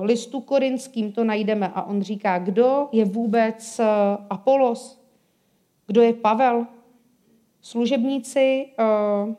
listu 0.01 0.41
korinským 0.41 1.11
to 1.11 1.23
najdeme 1.23 1.71
a 1.75 1.83
on 1.83 2.01
říká, 2.01 2.39
kdo 2.39 2.89
je 2.91 3.05
vůbec 3.05 3.79
eh, 3.79 3.85
Apolos, 4.29 4.99
kdo 5.87 6.01
je 6.01 6.13
Pavel. 6.13 6.67
Služebníci, 7.61 8.65
uh, 8.79 9.33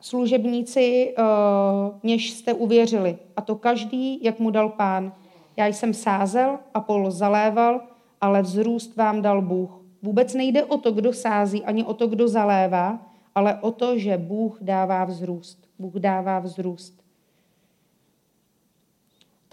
služebníci, 0.00 1.14
uh, 1.18 1.98
něž 2.02 2.30
jste 2.30 2.54
uvěřili. 2.54 3.18
A 3.36 3.40
to 3.40 3.54
každý, 3.54 4.24
jak 4.24 4.38
mu 4.38 4.50
dal 4.50 4.68
pán. 4.68 5.12
Já 5.56 5.66
jsem 5.66 5.94
sázel, 5.94 6.58
Apollos 6.74 7.14
zaléval, 7.14 7.80
ale 8.20 8.42
vzrůst 8.42 8.96
vám 8.96 9.22
dal 9.22 9.42
Bůh. 9.42 9.82
Vůbec 10.02 10.34
nejde 10.34 10.64
o 10.64 10.78
to, 10.78 10.92
kdo 10.92 11.12
sází, 11.12 11.64
ani 11.64 11.84
o 11.84 11.94
to, 11.94 12.06
kdo 12.06 12.28
zalévá, 12.28 12.98
ale 13.34 13.58
o 13.60 13.70
to, 13.70 13.98
že 13.98 14.18
Bůh 14.18 14.58
dává 14.62 15.04
vzrůst. 15.04 15.68
Bůh 15.78 15.94
dává 15.94 16.38
vzrůst. 16.38 17.05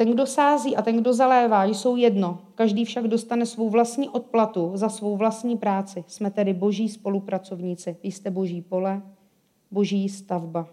Ten, 0.04 0.12
kdo 0.12 0.26
sází 0.26 0.76
a 0.76 0.82
ten, 0.82 0.98
kdo 0.98 1.14
zalévá, 1.14 1.64
jsou 1.64 1.96
jedno. 1.96 2.40
Každý 2.56 2.86
však 2.86 3.08
dostane 3.08 3.46
svou 3.46 3.70
vlastní 3.70 4.10
odplatu 4.10 4.72
za 4.74 4.90
svou 4.90 5.18
vlastní 5.18 5.58
práci. 5.58 6.04
Jsme 6.08 6.32
tedy 6.32 6.54
boží 6.54 6.90
spolupracovníci. 6.90 7.98
Vy 8.04 8.12
jste 8.12 8.32
boží 8.32 8.62
pole, 8.62 9.02
boží 9.72 10.10
stavba. 10.10 10.68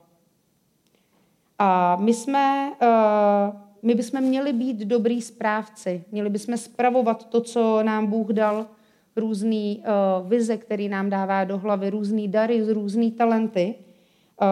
A 1.59 1.97
my 1.97 2.15
jsme, 2.15 2.73
eh, 2.83 3.53
my 3.83 3.95
bychom 3.95 4.21
měli 4.21 4.53
být 4.53 4.79
dobrý 4.79 5.23
správci. 5.23 6.05
Měli 6.13 6.31
bychom 6.31 6.57
spravovat 6.57 7.29
to, 7.29 7.41
co 7.41 7.83
nám 7.83 8.07
Bůh 8.07 8.29
dal, 8.29 8.67
různý 9.17 9.83
eh, 9.85 9.89
vize, 10.29 10.57
který 10.57 10.89
nám 10.89 11.11
dává 11.11 11.45
do 11.45 11.59
hlavy, 11.59 11.91
různý 11.91 12.29
dary, 12.29 12.73
různý 12.73 13.11
talenty. 13.11 13.75
Eh, 14.43 14.47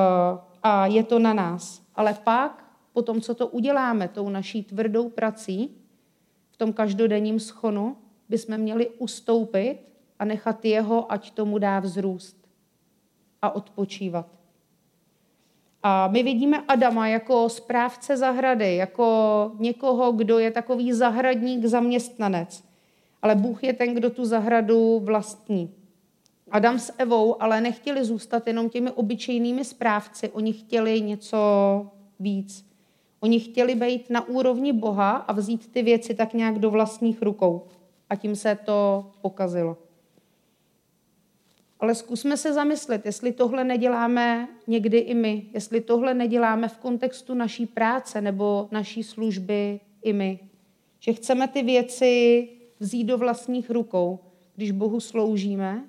a 0.62 0.86
je 0.86 1.02
to 1.02 1.18
na 1.18 1.34
nás. 1.34 1.82
Ale 1.94 2.14
pak 2.24 2.67
po 2.98 3.02
tom, 3.02 3.20
co 3.20 3.34
to 3.34 3.46
uděláme 3.46 4.08
tou 4.08 4.28
naší 4.28 4.62
tvrdou 4.62 5.08
prací, 5.08 5.70
v 6.50 6.56
tom 6.56 6.72
každodenním 6.72 7.40
schonu, 7.40 7.96
bychom 8.28 8.58
měli 8.58 8.88
ustoupit 8.88 9.78
a 10.18 10.24
nechat 10.24 10.64
jeho, 10.64 11.12
ať 11.12 11.30
tomu 11.30 11.58
dá 11.58 11.80
vzrůst 11.80 12.48
a 13.42 13.50
odpočívat. 13.50 14.26
A 15.82 16.08
my 16.08 16.22
vidíme 16.22 16.64
Adama 16.68 17.08
jako 17.08 17.48
správce 17.48 18.16
zahrady, 18.16 18.76
jako 18.76 19.06
někoho, 19.58 20.12
kdo 20.12 20.38
je 20.38 20.50
takový 20.50 20.92
zahradník, 20.92 21.64
zaměstnanec. 21.64 22.64
Ale 23.22 23.34
Bůh 23.34 23.64
je 23.64 23.72
ten, 23.72 23.94
kdo 23.94 24.10
tu 24.10 24.24
zahradu 24.24 25.00
vlastní. 25.00 25.74
Adam 26.50 26.78
s 26.78 26.92
Evou 26.98 27.42
ale 27.42 27.60
nechtěli 27.60 28.04
zůstat 28.04 28.46
jenom 28.46 28.68
těmi 28.68 28.90
obyčejnými 28.90 29.64
správci, 29.64 30.28
oni 30.28 30.52
chtěli 30.52 31.00
něco 31.00 31.38
víc. 32.20 32.67
Oni 33.20 33.40
chtěli 33.40 33.74
být 33.74 34.10
na 34.10 34.28
úrovni 34.28 34.72
Boha 34.72 35.10
a 35.10 35.32
vzít 35.32 35.72
ty 35.72 35.82
věci 35.82 36.14
tak 36.14 36.34
nějak 36.34 36.58
do 36.58 36.70
vlastních 36.70 37.22
rukou. 37.22 37.66
A 38.10 38.16
tím 38.16 38.36
se 38.36 38.58
to 38.64 39.10
pokazilo. 39.20 39.76
Ale 41.80 41.94
zkusme 41.94 42.36
se 42.36 42.52
zamyslet, 42.52 43.06
jestli 43.06 43.32
tohle 43.32 43.64
neděláme 43.64 44.48
někdy 44.66 44.98
i 44.98 45.14
my, 45.14 45.46
jestli 45.52 45.80
tohle 45.80 46.14
neděláme 46.14 46.68
v 46.68 46.78
kontextu 46.78 47.34
naší 47.34 47.66
práce 47.66 48.20
nebo 48.20 48.68
naší 48.70 49.02
služby 49.02 49.80
i 50.02 50.12
my. 50.12 50.38
Že 51.00 51.12
chceme 51.12 51.48
ty 51.48 51.62
věci 51.62 52.48
vzít 52.80 53.04
do 53.04 53.18
vlastních 53.18 53.70
rukou, 53.70 54.18
když 54.56 54.70
Bohu 54.70 55.00
sloužíme 55.00 55.84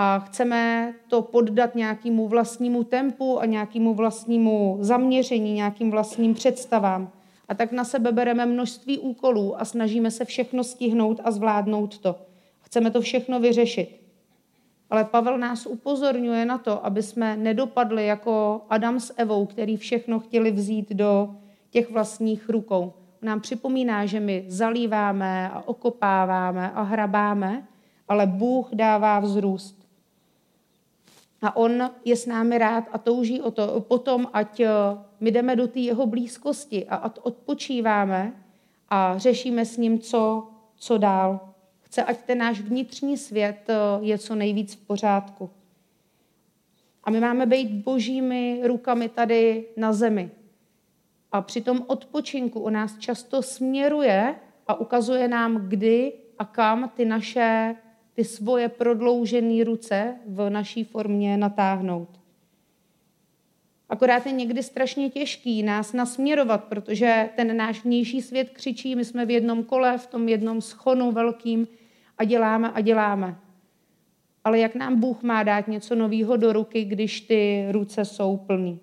a 0.00 0.18
chceme 0.18 0.92
to 1.08 1.22
poddat 1.22 1.74
nějakému 1.74 2.28
vlastnímu 2.28 2.84
tempu 2.84 3.40
a 3.40 3.46
nějakému 3.46 3.94
vlastnímu 3.94 4.78
zaměření, 4.80 5.52
nějakým 5.52 5.90
vlastním 5.90 6.34
představám. 6.34 7.10
A 7.48 7.54
tak 7.54 7.72
na 7.72 7.84
sebe 7.84 8.12
bereme 8.12 8.46
množství 8.46 8.98
úkolů 8.98 9.60
a 9.60 9.64
snažíme 9.64 10.10
se 10.10 10.24
všechno 10.24 10.64
stihnout 10.64 11.20
a 11.24 11.30
zvládnout 11.30 11.98
to. 11.98 12.16
Chceme 12.60 12.90
to 12.90 13.00
všechno 13.00 13.40
vyřešit. 13.40 14.00
Ale 14.90 15.04
Pavel 15.04 15.38
nás 15.38 15.66
upozorňuje 15.66 16.44
na 16.44 16.58
to, 16.58 16.86
aby 16.86 17.02
jsme 17.02 17.36
nedopadli 17.36 18.06
jako 18.06 18.60
Adam 18.70 19.00
s 19.00 19.14
Evou, 19.16 19.46
který 19.46 19.76
všechno 19.76 20.20
chtěli 20.20 20.50
vzít 20.50 20.90
do 20.90 21.34
těch 21.70 21.90
vlastních 21.90 22.48
rukou. 22.48 22.92
Nám 23.22 23.40
připomíná, 23.40 24.06
že 24.06 24.20
my 24.20 24.44
zalíváme 24.48 25.50
a 25.50 25.62
okopáváme 25.68 26.70
a 26.70 26.82
hrabáme, 26.82 27.66
ale 28.08 28.26
Bůh 28.26 28.68
dává 28.74 29.20
vzrůst. 29.20 29.77
A 31.42 31.56
on 31.56 31.90
je 32.04 32.16
s 32.16 32.26
námi 32.26 32.58
rád 32.58 32.84
a 32.92 32.98
touží 32.98 33.42
o 33.42 33.50
to, 33.50 33.80
potom, 33.80 34.28
ať 34.32 34.60
eh, 34.60 34.68
my 35.20 35.30
jdeme 35.30 35.56
do 35.56 35.66
té 35.68 35.78
jeho 35.78 36.06
blízkosti 36.06 36.86
a 36.88 37.12
odpočíváme 37.22 38.32
a 38.88 39.18
řešíme 39.18 39.64
s 39.64 39.76
ním, 39.76 39.98
co, 39.98 40.48
co 40.76 40.98
dál. 40.98 41.40
Chce, 41.80 42.02
ať 42.02 42.18
ten 42.18 42.38
náš 42.38 42.60
vnitřní 42.60 43.16
svět 43.16 43.64
eh, 43.68 43.74
je 44.00 44.18
co 44.18 44.34
nejvíc 44.34 44.74
v 44.74 44.86
pořádku. 44.86 45.50
A 47.04 47.10
my 47.10 47.20
máme 47.20 47.46
být 47.46 47.70
božími 47.70 48.60
rukami 48.64 49.08
tady 49.08 49.64
na 49.76 49.92
zemi. 49.92 50.30
A 51.32 51.42
při 51.42 51.60
tom 51.60 51.84
odpočinku 51.86 52.60
u 52.60 52.68
nás 52.68 52.98
často 52.98 53.42
směruje 53.42 54.34
a 54.66 54.74
ukazuje 54.74 55.28
nám, 55.28 55.68
kdy 55.68 56.12
a 56.38 56.44
kam 56.44 56.90
ty 56.96 57.04
naše, 57.04 57.76
ty 58.18 58.24
svoje 58.24 58.68
prodloužené 58.68 59.64
ruce 59.64 60.16
v 60.26 60.50
naší 60.50 60.84
formě 60.84 61.36
natáhnout. 61.36 62.08
Akorát 63.88 64.26
je 64.26 64.32
někdy 64.32 64.62
strašně 64.62 65.10
těžký 65.10 65.62
nás 65.62 65.92
nasměrovat, 65.92 66.64
protože 66.64 67.28
ten 67.36 67.56
náš 67.56 67.84
vnější 67.84 68.22
svět 68.22 68.50
křičí, 68.50 68.96
my 68.96 69.04
jsme 69.04 69.26
v 69.26 69.30
jednom 69.30 69.64
kole, 69.64 69.98
v 69.98 70.06
tom 70.06 70.28
jednom 70.28 70.60
schonu 70.60 71.12
velkým 71.12 71.68
a 72.18 72.24
děláme 72.24 72.70
a 72.70 72.80
děláme. 72.80 73.38
Ale 74.44 74.58
jak 74.58 74.74
nám 74.74 75.00
Bůh 75.00 75.22
má 75.22 75.42
dát 75.42 75.68
něco 75.68 75.94
nového 75.94 76.36
do 76.36 76.52
ruky, 76.52 76.84
když 76.84 77.20
ty 77.20 77.68
ruce 77.70 78.04
jsou 78.04 78.36
plný? 78.36 78.80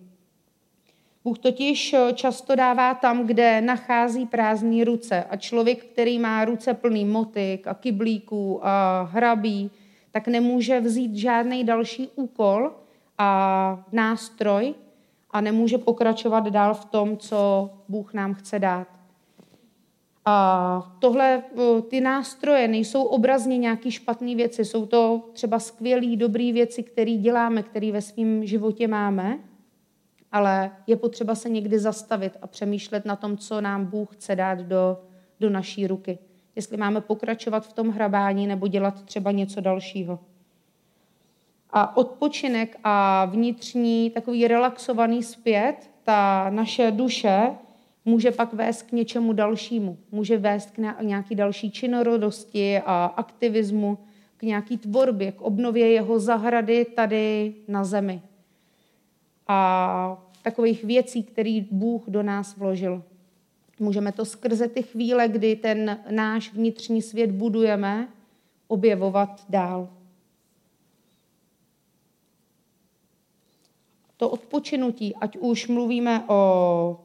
Bůh 1.26 1.40
totiž 1.40 1.96
často 2.14 2.56
dává 2.56 2.94
tam, 2.94 3.28
kde 3.28 3.62
nachází 3.62 4.26
prázdné 4.26 4.84
ruce. 4.84 5.24
A 5.24 5.36
člověk, 5.36 5.86
který 5.86 6.20
má 6.20 6.46
ruce 6.46 6.74
plný 6.74 7.06
motik 7.06 7.68
a 7.68 7.74
kyblíků 7.74 8.60
a 8.68 9.02
hrabí, 9.12 9.72
tak 10.12 10.28
nemůže 10.28 10.80
vzít 10.80 11.16
žádný 11.16 11.64
další 11.64 12.10
úkol 12.16 12.72
a 13.18 13.84
nástroj 13.92 14.74
a 15.32 15.42
nemůže 15.42 15.78
pokračovat 15.78 16.48
dál 16.48 16.74
v 16.74 16.86
tom, 16.86 17.18
co 17.18 17.70
Bůh 17.90 18.14
nám 18.14 18.34
chce 18.34 18.60
dát. 18.60 18.88
A 20.26 20.96
tohle, 21.00 21.44
ty 21.90 22.02
nástroje 22.02 22.68
nejsou 22.68 23.04
obrazně 23.04 23.58
nějaký 23.58 23.92
špatné 23.92 24.36
věci, 24.36 24.66
jsou 24.66 24.86
to 24.86 25.22
třeba 25.34 25.60
skvělé, 25.60 26.16
dobré 26.16 26.52
věci, 26.52 26.84
které 26.84 27.12
děláme, 27.12 27.64
které 27.64 27.92
ve 27.92 28.02
svém 28.02 28.46
životě 28.46 28.88
máme, 28.88 29.40
ale 30.36 30.72
je 30.88 30.96
potřeba 30.96 31.36
se 31.36 31.50
někdy 31.50 31.80
zastavit 31.80 32.38
a 32.42 32.48
přemýšlet 32.48 33.06
na 33.06 33.16
tom, 33.16 33.38
co 33.38 33.62
nám 33.62 33.86
Bůh 33.86 34.16
chce 34.16 34.36
dát 34.36 34.60
do, 34.60 34.98
do 35.40 35.50
naší 35.50 35.88
ruky. 35.88 36.18
Jestli 36.56 36.78
máme 36.78 37.02
pokračovat 37.02 37.68
v 37.68 37.74
tom 37.74 37.90
hrabání 37.90 38.48
nebo 38.48 38.68
dělat 38.68 39.04
třeba 39.04 39.32
něco 39.32 39.62
dalšího. 39.62 40.20
A 41.70 41.98
odpočinek 41.98 42.78
a 42.84 43.26
vnitřní 43.26 44.10
takový 44.10 44.48
relaxovaný 44.48 45.24
zpět, 45.24 45.90
ta 46.04 46.50
naše 46.50 46.92
duše 46.92 47.52
může 48.06 48.32
pak 48.32 48.54
vést 48.54 48.84
k 48.84 48.92
něčemu 48.92 49.34
dalšímu. 49.34 49.98
Může 50.12 50.38
vést 50.38 50.72
k 50.72 50.78
nějaký 51.02 51.36
další 51.36 51.72
činorodosti 51.72 52.82
a 52.86 53.06
aktivismu, 53.06 53.98
k 54.38 54.44
nějaký 54.44 54.78
tvorbě, 54.78 55.32
k 55.32 55.42
obnově 55.42 55.92
jeho 55.92 56.20
zahrady 56.20 56.86
tady 56.86 57.54
na 57.68 57.84
zemi. 57.84 58.22
A 59.48 60.25
takových 60.46 60.84
věcí, 60.84 61.24
které 61.24 61.62
Bůh 61.72 62.04
do 62.08 62.24
nás 62.24 62.58
vložil. 62.58 63.04
Můžeme 63.80 64.12
to 64.12 64.26
skrze 64.26 64.68
ty 64.68 64.84
chvíle, 64.84 65.28
kdy 65.28 65.56
ten 65.56 66.00
náš 66.10 66.54
vnitřní 66.54 67.02
svět 67.02 67.32
budujeme, 67.32 68.08
objevovat 68.68 69.46
dál. 69.50 69.90
To 74.18 74.30
odpočinutí, 74.30 75.16
ať 75.16 75.38
už 75.38 75.68
mluvíme 75.68 76.24
o 76.28 77.00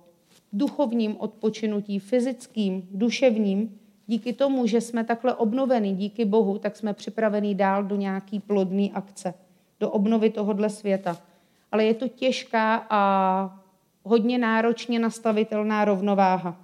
duchovním 0.53 1.17
odpočinutí, 1.19 1.99
fyzickým, 1.99 2.89
duševním, 2.91 3.81
díky 4.07 4.33
tomu, 4.33 4.67
že 4.67 4.81
jsme 4.81 5.05
takhle 5.05 5.35
obnoveni, 5.35 5.93
díky 5.93 6.25
Bohu, 6.25 6.59
tak 6.59 6.77
jsme 6.77 6.93
připraveni 6.93 7.55
dál 7.55 7.85
do 7.85 7.97
nějaký 7.97 8.41
plodný 8.41 8.93
akce, 8.93 9.35
do 9.81 9.91
obnovy 9.91 10.31
tohohle 10.31 10.71
světa 10.71 11.30
ale 11.73 11.85
je 11.85 11.95
to 11.95 12.09
těžká 12.09 12.87
a 12.91 13.61
hodně 14.03 14.39
náročně 14.39 14.99
nastavitelná 14.99 15.85
rovnováha. 15.85 16.57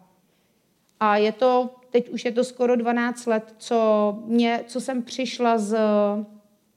A 1.00 1.16
je 1.16 1.32
to, 1.32 1.70
teď 1.90 2.08
už 2.08 2.24
je 2.24 2.32
to 2.32 2.44
skoro 2.44 2.76
12 2.76 3.26
let, 3.26 3.54
co, 3.58 4.18
mě, 4.24 4.64
co 4.66 4.80
jsem 4.80 5.02
přišla 5.02 5.58
s 5.58 5.76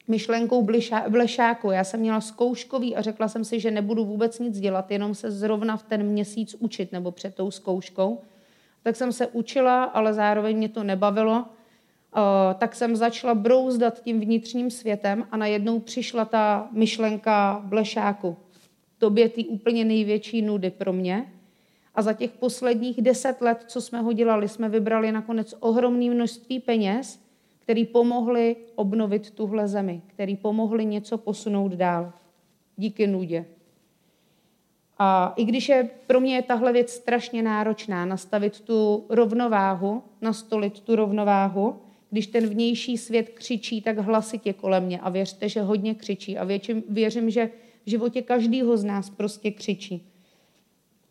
myšlenkou 0.07 0.67
blešáku. 1.09 1.71
Já 1.71 1.83
jsem 1.83 1.99
měla 1.99 2.21
zkouškový 2.21 2.95
a 2.95 3.01
řekla 3.01 3.27
jsem 3.27 3.45
si, 3.45 3.59
že 3.59 3.71
nebudu 3.71 4.05
vůbec 4.05 4.39
nic 4.39 4.59
dělat, 4.59 4.91
jenom 4.91 5.15
se 5.15 5.31
zrovna 5.31 5.77
v 5.77 5.83
ten 5.83 6.03
měsíc 6.03 6.55
učit 6.59 6.91
nebo 6.91 7.11
před 7.11 7.35
tou 7.35 7.51
zkouškou. 7.51 8.21
Tak 8.83 8.95
jsem 8.95 9.11
se 9.11 9.27
učila, 9.27 9.83
ale 9.83 10.13
zároveň 10.13 10.57
mě 10.57 10.69
to 10.69 10.83
nebavilo 10.83 11.45
tak 12.57 12.75
jsem 12.75 12.95
začala 12.95 13.35
brouzdat 13.35 14.01
tím 14.03 14.19
vnitřním 14.19 14.71
světem 14.71 15.27
a 15.31 15.37
najednou 15.37 15.79
přišla 15.79 16.25
ta 16.25 16.67
myšlenka 16.71 17.61
blešáku. 17.65 18.37
Tobě 18.97 19.29
ty 19.29 19.45
úplně 19.45 19.85
největší 19.85 20.41
nudy 20.41 20.69
pro 20.69 20.93
mě. 20.93 21.33
A 21.95 22.01
za 22.01 22.13
těch 22.13 22.31
posledních 22.31 23.01
deset 23.01 23.41
let, 23.41 23.63
co 23.67 23.81
jsme 23.81 24.01
ho 24.01 24.13
dělali, 24.13 24.47
jsme 24.47 24.69
vybrali 24.69 25.11
nakonec 25.11 25.55
ohromné 25.59 26.09
množství 26.09 26.59
peněz, 26.59 27.23
který 27.59 27.85
pomohli 27.85 28.55
obnovit 28.75 29.31
tuhle 29.31 29.67
zemi, 29.67 30.01
který 30.07 30.35
pomohli 30.35 30.85
něco 30.85 31.17
posunout 31.17 31.71
dál. 31.71 32.13
Díky 32.77 33.07
nudě. 33.07 33.45
A 34.99 35.33
i 35.35 35.45
když 35.45 35.69
je 35.69 35.89
pro 36.07 36.19
mě 36.19 36.35
je 36.35 36.41
tahle 36.41 36.73
věc 36.73 36.91
strašně 36.91 37.43
náročná, 37.43 38.05
nastavit 38.05 38.61
tu 38.61 39.05
rovnováhu, 39.09 40.03
nastolit 40.21 40.79
tu 40.79 40.95
rovnováhu, 40.95 41.81
když 42.09 42.27
ten 42.27 42.47
vnější 42.47 42.97
svět 42.97 43.29
křičí 43.29 43.81
tak 43.81 43.97
hlasitě 43.97 44.53
kolem 44.53 44.83
mě 44.83 44.99
a 44.99 45.09
věřte, 45.09 45.49
že 45.49 45.61
hodně 45.61 45.95
křičí 45.95 46.37
a 46.37 46.43
věřím, 46.43 46.83
věřím, 46.89 47.29
že 47.29 47.49
v 47.85 47.89
životě 47.89 48.21
každýho 48.21 48.77
z 48.77 48.83
nás 48.83 49.09
prostě 49.09 49.51
křičí. 49.51 50.05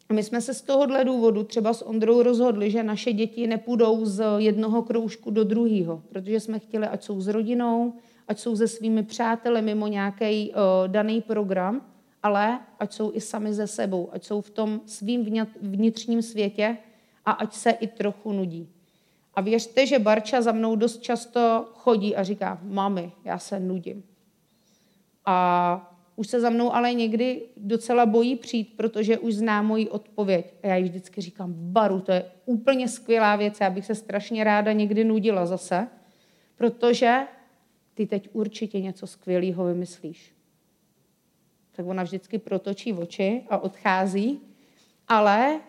A 0.08 0.14
my 0.14 0.22
jsme 0.22 0.40
se 0.40 0.54
z 0.54 0.62
tohohle 0.62 1.04
důvodu 1.04 1.44
třeba 1.44 1.74
s 1.74 1.86
Ondrou 1.86 2.22
rozhodli, 2.22 2.70
že 2.70 2.82
naše 2.82 3.12
děti 3.12 3.46
nepůjdou 3.46 4.04
z 4.04 4.24
jednoho 4.38 4.82
kroužku 4.82 5.30
do 5.30 5.44
druhého, 5.44 6.02
protože 6.08 6.40
jsme 6.40 6.58
chtěli, 6.58 6.86
ať 6.86 7.04
jsou 7.04 7.20
s 7.20 7.28
rodinou, 7.28 7.92
ať 8.28 8.38
jsou 8.38 8.56
se 8.56 8.68
svými 8.68 9.02
přáteli 9.02 9.62
mimo 9.62 9.86
nějaký 9.86 10.50
uh, 10.50 10.56
daný 10.86 11.20
program, 11.20 11.86
ale 12.22 12.60
ať 12.78 12.92
jsou 12.92 13.12
i 13.14 13.20
sami 13.20 13.54
ze 13.54 13.66
sebou, 13.66 14.08
ať 14.12 14.24
jsou 14.24 14.40
v 14.40 14.50
tom 14.50 14.80
svým 14.86 15.46
vnitřním 15.60 16.22
světě 16.22 16.76
a 17.24 17.30
ať 17.30 17.54
se 17.54 17.70
i 17.70 17.86
trochu 17.86 18.32
nudí. 18.32 18.68
A 19.38 19.40
věřte, 19.40 19.86
že 19.86 19.98
Barča 19.98 20.42
za 20.42 20.52
mnou 20.52 20.76
dost 20.76 21.02
často 21.02 21.68
chodí 21.74 22.16
a 22.16 22.22
říká, 22.22 22.58
mami, 22.62 23.12
já 23.24 23.38
se 23.38 23.60
nudím. 23.60 24.02
A 25.24 25.98
už 26.16 26.28
se 26.28 26.40
za 26.40 26.50
mnou 26.50 26.74
ale 26.74 26.94
někdy 26.94 27.42
docela 27.56 28.06
bojí 28.06 28.36
přijít, 28.36 28.76
protože 28.76 29.18
už 29.18 29.34
zná 29.34 29.62
moji 29.62 29.88
odpověď. 29.88 30.54
A 30.62 30.66
já 30.66 30.76
jí 30.76 30.84
vždycky 30.84 31.20
říkám, 31.20 31.52
baru, 31.56 32.00
to 32.00 32.12
je 32.12 32.24
úplně 32.46 32.88
skvělá 32.88 33.36
věc, 33.36 33.60
já 33.60 33.70
bych 33.70 33.86
se 33.86 33.94
strašně 33.94 34.44
ráda 34.44 34.72
někdy 34.72 35.04
nudila 35.04 35.46
zase, 35.46 35.88
protože 36.56 37.18
ty 37.94 38.06
teď 38.06 38.28
určitě 38.32 38.80
něco 38.80 39.06
skvělého 39.06 39.64
vymyslíš. 39.64 40.34
Tak 41.72 41.86
ona 41.86 42.02
vždycky 42.02 42.38
protočí 42.38 42.92
oči 42.92 43.44
a 43.50 43.58
odchází, 43.58 44.40
ale 45.08 45.60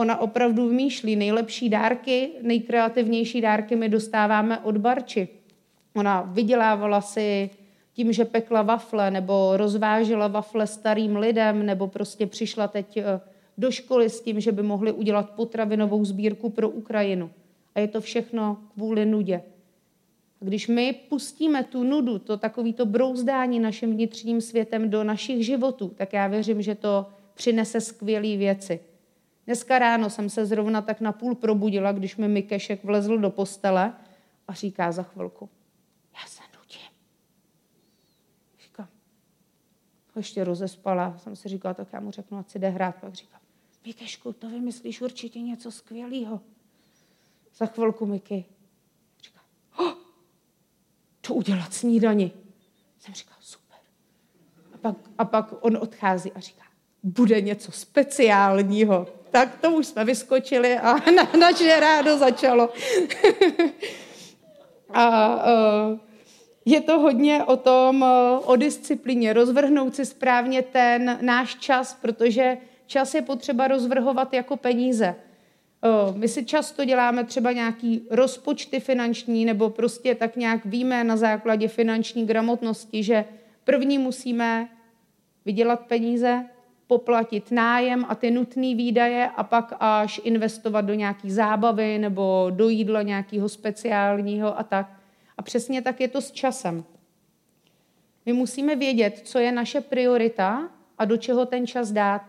Ona 0.00 0.20
opravdu 0.20 0.68
vymýšlí 0.68 1.16
nejlepší 1.16 1.68
dárky, 1.68 2.30
nejkreativnější 2.42 3.40
dárky 3.40 3.76
my 3.76 3.88
dostáváme 3.88 4.58
od 4.58 4.76
Barči. 4.76 5.28
Ona 5.94 6.20
vydělávala 6.20 7.00
si 7.00 7.50
tím, 7.92 8.12
že 8.12 8.24
pekla 8.24 8.62
wafle 8.62 9.10
nebo 9.10 9.56
rozvážela 9.56 10.28
wafle 10.28 10.66
starým 10.66 11.16
lidem 11.16 11.66
nebo 11.66 11.86
prostě 11.86 12.26
přišla 12.26 12.68
teď 12.68 12.96
eh, 12.96 13.20
do 13.58 13.70
školy 13.70 14.10
s 14.10 14.20
tím, 14.20 14.40
že 14.40 14.52
by 14.52 14.62
mohli 14.62 14.92
udělat 14.92 15.30
potravinovou 15.30 16.04
sbírku 16.04 16.50
pro 16.50 16.70
Ukrajinu. 16.70 17.30
A 17.74 17.80
je 17.80 17.88
to 17.88 18.00
všechno 18.00 18.58
kvůli 18.74 19.06
nudě. 19.06 19.42
Když 20.40 20.68
my 20.68 20.92
pustíme 21.08 21.64
tu 21.64 21.84
nudu, 21.84 22.18
to 22.18 22.36
takovýto 22.36 22.86
brouzdání 22.86 23.60
naším 23.60 23.90
vnitřním 23.90 24.40
světem 24.40 24.90
do 24.90 25.04
našich 25.04 25.46
životů, 25.46 25.88
tak 25.88 26.12
já 26.12 26.26
věřím, 26.26 26.62
že 26.62 26.74
to 26.74 27.06
přinese 27.34 27.80
skvělé 27.80 28.36
věci. 28.36 28.80
Dneska 29.50 29.78
ráno 29.78 30.10
jsem 30.10 30.30
se 30.30 30.46
zrovna 30.46 30.82
tak 30.82 31.00
napůl 31.00 31.34
probudila, 31.34 31.92
když 31.92 32.16
mi 32.16 32.28
Mikešek 32.28 32.84
vlezl 32.84 33.18
do 33.18 33.30
postele 33.30 33.94
a 34.48 34.54
říká 34.54 34.92
za 34.92 35.02
chvilku, 35.02 35.50
já 36.14 36.28
se 36.28 36.42
nudím. 36.56 36.88
Říkám, 38.62 38.88
ještě 40.16 40.44
rozespala, 40.44 41.18
jsem 41.18 41.36
si 41.36 41.48
říkala, 41.48 41.74
tak 41.74 41.92
já 41.92 42.00
mu 42.00 42.10
řeknu, 42.10 42.38
ať 42.38 42.50
si 42.50 42.58
jde 42.58 42.68
hrát. 42.68 42.94
Pak 43.00 43.14
říkám, 43.14 43.40
Mikešku, 43.86 44.32
to 44.32 44.48
vymyslíš 44.48 45.00
určitě 45.00 45.40
něco 45.40 45.70
skvělého. 45.70 46.40
Za 47.54 47.66
chvilku 47.66 48.06
Miky 48.06 48.44
říká, 49.22 49.40
oh, 49.78 49.92
to 51.20 51.34
udělat 51.34 51.74
snídani. 51.74 52.32
Jsem 52.98 53.14
říkal, 53.14 53.36
super. 53.40 53.78
A 54.74 54.78
pak, 54.78 54.96
a 55.18 55.24
pak 55.24 55.64
on 55.64 55.76
odchází 55.76 56.32
a 56.32 56.40
říká, 56.40 56.64
bude 57.02 57.40
něco 57.40 57.72
speciálního. 57.72 59.19
Tak 59.30 59.58
to 59.60 59.70
už 59.70 59.86
jsme 59.86 60.04
vyskočili 60.04 60.78
a 60.78 61.10
na, 61.10 61.28
naše 61.38 61.80
rádo 61.80 62.18
začalo. 62.18 62.68
a 64.90 65.36
uh, 65.36 65.98
je 66.64 66.80
to 66.80 66.98
hodně 66.98 67.44
o 67.44 67.56
tom, 67.56 68.04
o 68.44 68.56
disciplíně, 68.56 69.32
rozvrhnout 69.32 69.96
si 69.96 70.06
správně 70.06 70.62
ten 70.62 71.18
náš 71.20 71.54
čas, 71.54 71.98
protože 72.02 72.58
čas 72.86 73.14
je 73.14 73.22
potřeba 73.22 73.68
rozvrhovat 73.68 74.32
jako 74.32 74.56
peníze. 74.56 75.14
My 76.14 76.28
si 76.28 76.44
často 76.44 76.84
děláme 76.84 77.24
třeba 77.24 77.52
nějaký 77.52 78.06
rozpočty 78.10 78.80
finanční, 78.80 79.44
nebo 79.44 79.70
prostě 79.70 80.14
tak 80.14 80.36
nějak 80.36 80.64
víme 80.64 81.04
na 81.04 81.16
základě 81.16 81.68
finanční 81.68 82.26
gramotnosti, 82.26 83.02
že 83.02 83.24
první 83.64 83.98
musíme 83.98 84.68
vydělat 85.44 85.80
peníze, 85.86 86.44
poplatit 86.90 87.50
nájem 87.50 88.04
a 88.08 88.14
ty 88.14 88.30
nutné 88.30 88.74
výdaje 88.74 89.30
a 89.36 89.42
pak 89.42 89.72
až 89.80 90.20
investovat 90.24 90.80
do 90.80 90.94
nějaký 90.94 91.30
zábavy 91.30 91.98
nebo 91.98 92.50
do 92.50 92.68
jídla 92.68 93.02
nějakého 93.02 93.48
speciálního 93.48 94.58
a 94.58 94.62
tak. 94.62 94.90
A 95.38 95.42
přesně 95.42 95.82
tak 95.82 96.00
je 96.00 96.08
to 96.08 96.20
s 96.20 96.30
časem. 96.30 96.84
My 98.26 98.32
musíme 98.32 98.76
vědět, 98.76 99.20
co 99.24 99.38
je 99.38 99.52
naše 99.52 99.80
priorita 99.80 100.68
a 100.98 101.04
do 101.04 101.16
čeho 101.16 101.46
ten 101.46 101.66
čas 101.66 101.92
dát. 101.92 102.22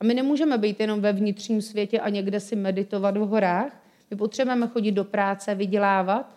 A 0.00 0.04
my 0.04 0.14
nemůžeme 0.14 0.58
být 0.58 0.80
jenom 0.80 1.00
ve 1.00 1.12
vnitřním 1.12 1.62
světě 1.62 2.00
a 2.00 2.08
někde 2.08 2.40
si 2.40 2.56
meditovat 2.56 3.16
v 3.16 3.20
horách. 3.20 3.72
My 4.10 4.16
potřebujeme 4.16 4.66
chodit 4.66 4.92
do 4.92 5.04
práce, 5.04 5.54
vydělávat, 5.54 6.36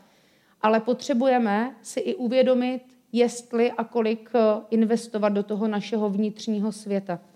ale 0.61 0.79
potřebujeme 0.79 1.75
si 1.81 1.99
i 1.99 2.15
uvědomit, 2.15 2.81
jestli 3.11 3.71
a 3.71 3.83
kolik 3.83 4.29
eh, 4.35 4.39
investovat 4.69 5.29
do 5.29 5.43
toho 5.43 5.67
našeho 5.67 6.09
vnitřního 6.09 6.71
světa. 6.71 7.32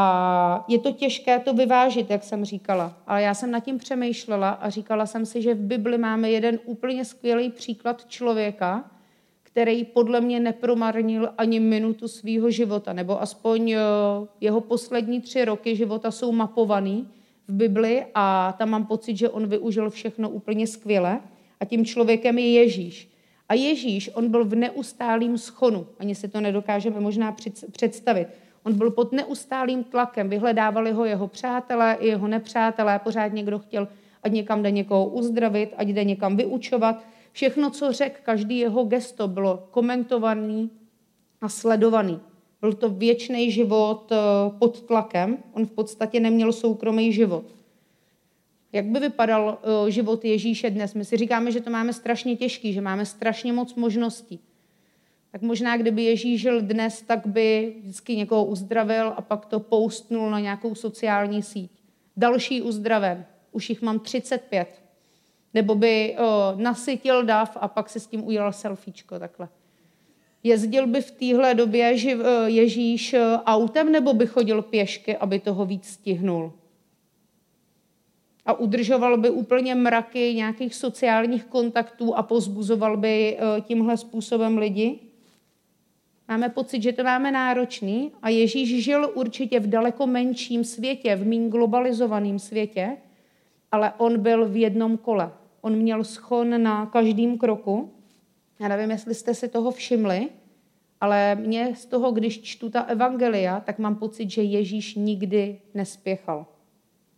A 0.00 0.64
je 0.68 0.78
to 0.78 0.92
těžké 0.92 1.38
to 1.38 1.54
vyvážit, 1.54 2.10
jak 2.10 2.24
jsem 2.24 2.44
říkala. 2.44 2.96
Ale 3.06 3.22
já 3.22 3.34
jsem 3.34 3.50
nad 3.50 3.60
tím 3.60 3.78
přemýšlela 3.78 4.50
a 4.50 4.70
říkala 4.70 5.06
jsem 5.06 5.26
si, 5.26 5.42
že 5.42 5.54
v 5.54 5.60
Bibli 5.60 5.98
máme 5.98 6.30
jeden 6.30 6.58
úplně 6.64 7.04
skvělý 7.04 7.50
příklad 7.50 8.06
člověka, 8.06 8.90
který 9.42 9.84
podle 9.84 10.20
mě 10.20 10.40
nepromarnil 10.40 11.28
ani 11.38 11.60
minutu 11.60 12.08
svého 12.08 12.50
života, 12.50 12.92
nebo 12.92 13.22
aspoň 13.22 13.70
eh, 13.70 13.78
jeho 14.40 14.60
poslední 14.60 15.20
tři 15.20 15.44
roky 15.44 15.76
života 15.76 16.10
jsou 16.10 16.32
mapovaný 16.32 17.08
v 17.48 17.52
Bibli 17.52 18.06
a 18.14 18.54
tam 18.58 18.70
mám 18.70 18.86
pocit, 18.86 19.16
že 19.16 19.28
on 19.28 19.46
využil 19.46 19.90
všechno 19.90 20.30
úplně 20.30 20.66
skvěle. 20.66 21.20
A 21.60 21.64
tím 21.64 21.84
člověkem 21.84 22.38
je 22.38 22.52
Ježíš. 22.52 23.08
A 23.48 23.54
Ježíš, 23.54 24.10
on 24.14 24.30
byl 24.30 24.44
v 24.44 24.54
neustálém 24.54 25.38
schonu. 25.38 25.86
Ani 25.98 26.14
si 26.14 26.28
to 26.28 26.40
nedokážeme 26.40 27.00
možná 27.00 27.36
představit. 27.72 28.28
On 28.68 28.74
byl 28.74 28.90
pod 28.90 29.12
neustálým 29.12 29.84
tlakem, 29.84 30.28
vyhledávali 30.28 30.92
ho 30.92 31.04
jeho 31.04 31.28
přátelé 31.28 31.96
i 32.00 32.06
jeho 32.08 32.28
nepřátelé, 32.28 32.98
pořád 32.98 33.32
někdo 33.32 33.58
chtěl, 33.58 33.88
ať 34.22 34.32
někam 34.32 34.62
jde 34.62 34.70
někoho 34.70 35.06
uzdravit, 35.08 35.74
ať 35.76 35.88
jde 35.88 36.04
někam 36.04 36.36
vyučovat. 36.36 37.04
Všechno, 37.32 37.70
co 37.70 37.92
řekl, 37.92 38.20
každý 38.22 38.58
jeho 38.58 38.84
gesto 38.84 39.28
bylo 39.28 39.68
komentovaný 39.70 40.70
a 41.40 41.48
sledovaný. 41.48 42.20
Byl 42.60 42.72
to 42.72 42.88
věčný 42.88 43.50
život 43.50 44.12
eh, 44.12 44.16
pod 44.58 44.82
tlakem, 44.82 45.38
on 45.52 45.66
v 45.66 45.70
podstatě 45.70 46.20
neměl 46.20 46.52
soukromý 46.52 47.12
život. 47.12 47.44
Jak 48.72 48.84
by 48.84 49.00
vypadal 49.00 49.58
eh, 49.62 49.90
život 49.90 50.24
Ježíše 50.24 50.70
dnes? 50.70 50.94
My 50.94 51.04
si 51.04 51.16
říkáme, 51.16 51.52
že 51.52 51.60
to 51.60 51.70
máme 51.70 51.92
strašně 51.92 52.36
těžký, 52.36 52.72
že 52.72 52.80
máme 52.80 53.06
strašně 53.06 53.52
moc 53.52 53.74
možností. 53.74 54.40
Tak 55.32 55.42
možná, 55.42 55.76
kdyby 55.76 56.02
Ježíš 56.02 56.40
žil 56.40 56.60
dnes, 56.60 57.02
tak 57.02 57.26
by 57.26 57.74
vždycky 57.80 58.16
někoho 58.16 58.44
uzdravil 58.44 59.12
a 59.16 59.22
pak 59.22 59.46
to 59.46 59.60
poustnul 59.60 60.30
na 60.30 60.40
nějakou 60.40 60.74
sociální 60.74 61.42
síť. 61.42 61.70
Další 62.16 62.62
uzdraven, 62.62 63.24
už 63.52 63.70
jich 63.70 63.82
mám 63.82 63.98
35. 64.00 64.82
Nebo 65.54 65.74
by 65.74 66.16
o, 66.18 66.52
nasytil 66.56 67.24
dav 67.24 67.56
a 67.60 67.68
pak 67.68 67.90
si 67.90 68.00
s 68.00 68.06
tím 68.06 68.24
udělal 68.24 68.52
selfiečko 68.52 69.18
takhle. 69.18 69.48
Jezdil 70.42 70.86
by 70.86 71.02
v 71.02 71.10
téhle 71.10 71.54
době 71.54 71.98
živ, 71.98 72.18
Ježíš 72.46 73.14
autem 73.44 73.92
nebo 73.92 74.14
by 74.14 74.26
chodil 74.26 74.62
pěšky, 74.62 75.16
aby 75.16 75.38
toho 75.38 75.66
víc 75.66 75.86
stihnul? 75.86 76.52
A 78.46 78.52
udržoval 78.52 79.16
by 79.16 79.30
úplně 79.30 79.74
mraky 79.74 80.34
nějakých 80.34 80.74
sociálních 80.74 81.44
kontaktů 81.44 82.14
a 82.14 82.22
pozbuzoval 82.22 82.96
by 82.96 83.38
tímhle 83.60 83.96
způsobem 83.96 84.58
lidi? 84.58 84.98
Máme 86.28 86.48
pocit, 86.48 86.82
že 86.82 86.92
to 86.92 87.04
máme 87.04 87.32
náročný 87.32 88.12
a 88.22 88.28
Ježíš 88.28 88.84
žil 88.84 89.10
určitě 89.14 89.60
v 89.60 89.66
daleko 89.66 90.06
menším 90.06 90.64
světě, 90.64 91.16
v 91.16 91.26
méně 91.26 91.48
globalizovaném 91.48 92.38
světě, 92.38 92.96
ale 93.72 93.92
on 93.98 94.20
byl 94.20 94.48
v 94.48 94.56
jednom 94.56 94.98
kole. 94.98 95.32
On 95.60 95.76
měl 95.76 96.04
schon 96.04 96.62
na 96.62 96.86
každém 96.86 97.38
kroku. 97.38 97.92
Já 98.60 98.68
nevím, 98.68 98.90
jestli 98.90 99.14
jste 99.14 99.34
si 99.34 99.48
toho 99.48 99.70
všimli, 99.70 100.28
ale 101.00 101.34
mě 101.34 101.74
z 101.74 101.86
toho, 101.86 102.12
když 102.12 102.42
čtu 102.42 102.70
ta 102.70 102.80
evangelia, 102.80 103.60
tak 103.60 103.78
mám 103.78 103.96
pocit, 103.96 104.30
že 104.30 104.42
Ježíš 104.42 104.94
nikdy 104.94 105.60
nespěchal. 105.74 106.46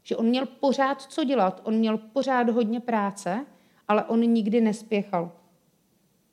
Že 0.02 0.16
on 0.16 0.26
měl 0.26 0.46
pořád 0.46 1.02
co 1.02 1.24
dělat, 1.24 1.60
on 1.64 1.74
měl 1.74 1.98
pořád 1.98 2.48
hodně 2.48 2.80
práce, 2.80 3.46
ale 3.88 4.04
on 4.04 4.20
nikdy 4.20 4.60
nespěchal. 4.60 5.32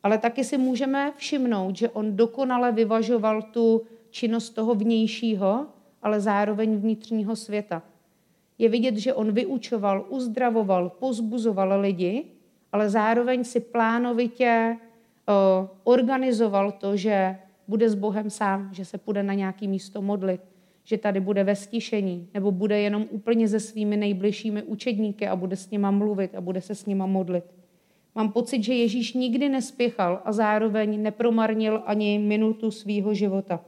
Ale 0.07 0.17
taky 0.17 0.43
si 0.43 0.57
můžeme 0.57 1.13
všimnout, 1.17 1.75
že 1.75 1.89
on 1.89 2.15
dokonale 2.15 2.71
vyvažoval 2.71 3.41
tu 3.41 3.81
činnost 4.09 4.49
toho 4.49 4.75
vnějšího, 4.75 5.65
ale 6.01 6.19
zároveň 6.19 6.75
vnitřního 6.75 7.35
světa. 7.35 7.83
Je 8.57 8.69
vidět, 8.69 8.97
že 8.97 9.13
on 9.13 9.31
vyučoval, 9.31 10.05
uzdravoval, 10.09 10.89
pozbuzoval 10.89 11.79
lidi, 11.79 12.25
ale 12.71 12.89
zároveň 12.89 13.43
si 13.43 13.59
plánovitě 13.59 14.77
uh, 14.79 15.67
organizoval 15.83 16.71
to, 16.71 16.97
že 16.97 17.37
bude 17.67 17.89
s 17.89 17.95
Bohem 17.95 18.29
sám, 18.29 18.69
že 18.73 18.85
se 18.85 18.97
půjde 18.97 19.23
na 19.23 19.33
nějaký 19.33 19.67
místo 19.67 20.01
modlit, 20.01 20.41
že 20.83 20.97
tady 20.97 21.19
bude 21.19 21.43
ve 21.43 21.55
stišení, 21.55 22.29
nebo 22.33 22.51
bude 22.51 22.79
jenom 22.79 23.05
úplně 23.11 23.47
se 23.47 23.59
svými 23.59 23.97
nejbližšími 23.97 24.63
učedníky 24.63 25.27
a 25.27 25.35
bude 25.35 25.55
s 25.55 25.69
nima 25.69 25.91
mluvit 25.91 26.35
a 26.35 26.41
bude 26.41 26.61
se 26.61 26.75
s 26.75 26.85
nima 26.85 27.05
modlit. 27.05 27.56
Mám 28.17 28.31
pocit, 28.31 28.63
že 28.63 28.73
Ježíš 28.73 29.13
nikdy 29.13 29.49
nespěchal 29.49 30.21
a 30.25 30.31
zároveň 30.31 31.01
nepromarnil 31.03 31.83
ani 31.85 32.19
minutu 32.19 32.71
svýho 32.71 33.13
života. 33.13 33.59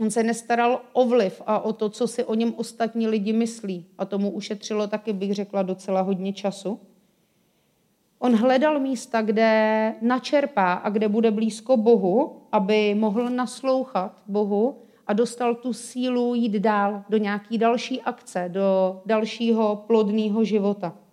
On 0.00 0.10
se 0.10 0.22
nestaral 0.22 0.80
o 0.92 1.04
vliv 1.04 1.42
a 1.46 1.60
o 1.60 1.72
to, 1.72 1.88
co 1.88 2.08
si 2.08 2.24
o 2.24 2.34
něm 2.34 2.54
ostatní 2.56 3.08
lidi 3.08 3.32
myslí. 3.32 3.86
A 3.98 4.04
tomu 4.04 4.30
ušetřilo 4.30 4.86
taky, 4.86 5.12
bych 5.12 5.34
řekla, 5.34 5.62
docela 5.62 6.00
hodně 6.00 6.32
času. 6.32 6.80
On 8.18 8.36
hledal 8.36 8.80
místa, 8.80 9.22
kde 9.22 9.94
načerpá 10.02 10.72
a 10.72 10.90
kde 10.90 11.08
bude 11.08 11.30
blízko 11.30 11.76
Bohu, 11.76 12.42
aby 12.52 12.94
mohl 12.94 13.30
naslouchat 13.30 14.22
Bohu 14.26 14.82
a 15.06 15.12
dostal 15.12 15.54
tu 15.54 15.72
sílu 15.72 16.34
jít 16.34 16.52
dál 16.52 17.04
do 17.08 17.16
nějaký 17.16 17.58
další 17.58 18.02
akce, 18.02 18.48
do 18.52 19.00
dalšího 19.06 19.84
plodného 19.86 20.44
života. 20.44 21.05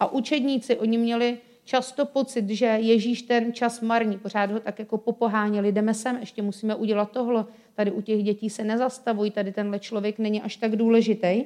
A 0.00 0.12
učedníci, 0.12 0.76
oni 0.76 0.98
měli 0.98 1.38
často 1.64 2.06
pocit, 2.06 2.50
že 2.50 2.66
Ježíš 2.66 3.22
ten 3.22 3.52
čas 3.52 3.80
marní, 3.80 4.18
pořád 4.18 4.50
ho 4.50 4.60
tak 4.60 4.78
jako 4.78 4.98
popoháněli, 4.98 5.72
jdeme 5.72 5.94
sem, 5.94 6.16
ještě 6.16 6.42
musíme 6.42 6.74
udělat 6.74 7.10
tohle, 7.10 7.44
tady 7.74 7.90
u 7.90 8.00
těch 8.00 8.22
dětí 8.22 8.50
se 8.50 8.64
nezastavují, 8.64 9.30
tady 9.30 9.52
tenhle 9.52 9.78
člověk 9.78 10.18
není 10.18 10.42
až 10.42 10.56
tak 10.56 10.76
důležitý, 10.76 11.44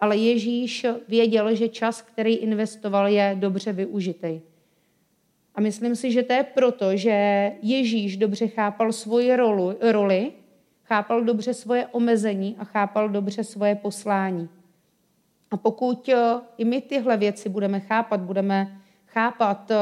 ale 0.00 0.16
Ježíš 0.16 0.86
věděl, 1.08 1.54
že 1.54 1.68
čas, 1.68 2.02
který 2.02 2.34
investoval, 2.34 3.08
je 3.08 3.36
dobře 3.38 3.72
využitý. 3.72 4.40
A 5.54 5.60
myslím 5.60 5.96
si, 5.96 6.12
že 6.12 6.22
to 6.22 6.32
je 6.32 6.42
proto, 6.42 6.96
že 6.96 7.52
Ježíš 7.62 8.16
dobře 8.16 8.48
chápal 8.48 8.92
svoji 8.92 9.36
roli, 9.80 10.32
chápal 10.84 11.24
dobře 11.24 11.54
svoje 11.54 11.86
omezení 11.86 12.56
a 12.58 12.64
chápal 12.64 13.08
dobře 13.08 13.44
svoje 13.44 13.74
poslání. 13.74 14.48
A 15.50 15.56
pokud 15.56 16.08
eh, 16.08 16.40
i 16.58 16.64
my 16.64 16.80
tyhle 16.80 17.16
věci 17.16 17.48
budeme 17.48 17.80
chápat, 17.80 18.20
budeme 18.20 18.80
chápat 19.06 19.70
eh, 19.70 19.76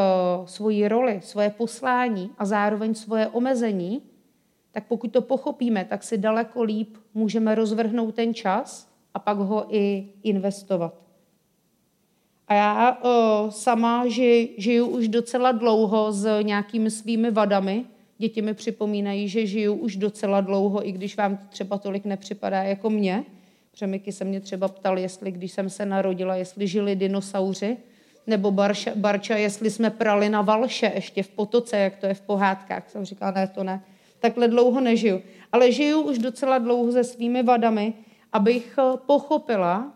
svoji 0.44 0.88
roli, 0.88 1.20
svoje 1.22 1.50
poslání 1.50 2.30
a 2.38 2.44
zároveň 2.44 2.94
svoje 2.94 3.28
omezení, 3.28 4.02
tak 4.72 4.86
pokud 4.86 5.12
to 5.12 5.22
pochopíme, 5.22 5.84
tak 5.84 6.02
si 6.02 6.18
daleko 6.18 6.62
líp 6.62 6.96
můžeme 7.14 7.54
rozvrhnout 7.54 8.14
ten 8.14 8.34
čas 8.34 8.88
a 9.14 9.18
pak 9.18 9.38
ho 9.38 9.66
i 9.68 10.08
investovat. 10.22 10.94
A 12.48 12.54
já 12.54 12.98
o, 13.02 13.46
eh, 13.48 13.50
sama 13.50 14.08
ži, 14.08 14.54
žiju 14.58 14.86
už 14.86 15.08
docela 15.08 15.52
dlouho 15.52 16.12
s 16.12 16.42
nějakými 16.42 16.90
svými 16.90 17.30
vadami. 17.30 17.84
Děti 18.18 18.42
mi 18.42 18.54
připomínají, 18.54 19.28
že 19.28 19.46
žiju 19.46 19.74
už 19.74 19.96
docela 19.96 20.40
dlouho, 20.40 20.88
i 20.88 20.92
když 20.92 21.16
vám 21.16 21.38
třeba 21.48 21.78
tolik 21.78 22.04
nepřipadá 22.04 22.62
jako 22.62 22.90
mě 22.90 23.24
Přemyky 23.74 24.12
se 24.12 24.24
mě 24.24 24.40
třeba 24.40 24.68
ptal, 24.68 24.98
jestli 24.98 25.30
když 25.30 25.52
jsem 25.52 25.70
se 25.70 25.86
narodila, 25.86 26.36
jestli 26.36 26.66
žili 26.66 26.96
dinosauři, 26.96 27.76
nebo 28.26 28.50
barša, 28.50 28.90
barča, 28.94 29.36
jestli 29.36 29.70
jsme 29.70 29.90
prali 29.90 30.28
na 30.28 30.42
valše 30.42 30.92
ještě 30.94 31.22
v 31.22 31.28
potoce, 31.28 31.76
jak 31.76 31.96
to 31.96 32.06
je 32.06 32.14
v 32.14 32.20
pohádkách. 32.20 32.90
Jsem 32.90 33.04
říkala, 33.04 33.30
ne, 33.30 33.46
to 33.46 33.64
ne. 33.64 33.84
Takhle 34.20 34.48
dlouho 34.48 34.80
nežiju. 34.80 35.22
Ale 35.52 35.72
žiju 35.72 36.00
už 36.00 36.18
docela 36.18 36.58
dlouho 36.58 36.92
se 36.92 37.04
svými 37.04 37.42
vadami, 37.42 37.94
abych 38.32 38.78
eh, 38.78 38.96
pochopila 39.06 39.92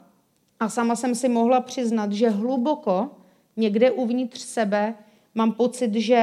a 0.61 0.69
sama 0.69 0.97
jsem 0.97 1.15
si 1.15 1.29
mohla 1.29 1.61
přiznat, 1.61 2.13
že 2.13 2.31
hluboko 2.31 3.11
někde 3.57 3.91
uvnitř 3.91 4.41
sebe 4.41 4.95
mám 5.35 5.53
pocit, 5.53 5.95
že 5.95 6.23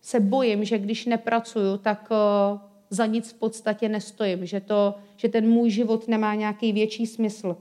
se 0.00 0.20
bojím, 0.20 0.64
že 0.64 0.78
když 0.78 1.06
nepracuju, 1.06 1.78
tak 1.78 2.08
eh, 2.12 2.58
za 2.90 3.06
nic 3.06 3.32
v 3.32 3.34
podstatě 3.34 3.88
nestojím, 3.88 4.46
že, 4.46 4.60
to, 4.60 4.94
že 5.16 5.28
ten 5.28 5.48
můj 5.48 5.70
život 5.70 6.08
nemá 6.08 6.34
nějaký 6.34 6.72
větší 6.72 7.06
smysl. 7.06 7.56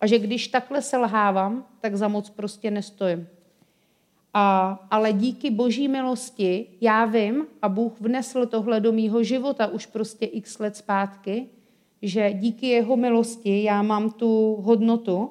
A 0.00 0.06
že 0.06 0.18
když 0.18 0.48
takhle 0.48 0.82
selhávám, 0.82 1.66
tak 1.80 1.96
za 1.96 2.08
moc 2.08 2.30
prostě 2.30 2.70
nestojím. 2.70 3.28
A, 4.34 4.68
ale 4.90 5.12
díky 5.12 5.50
boží 5.50 5.88
milosti 5.88 6.66
já 6.80 7.04
vím, 7.04 7.46
a 7.62 7.68
Bůh 7.68 8.00
vnesl 8.00 8.46
tohle 8.46 8.80
do 8.80 8.92
mýho 8.92 9.22
života 9.22 9.66
už 9.66 9.86
prostě 9.86 10.26
x 10.26 10.58
let 10.58 10.76
zpátky, 10.76 11.46
že 12.02 12.32
díky 12.32 12.66
jeho 12.66 12.96
milosti 12.96 13.62
já 13.62 13.82
mám 13.82 14.10
tu 14.10 14.56
hodnotu 14.60 15.30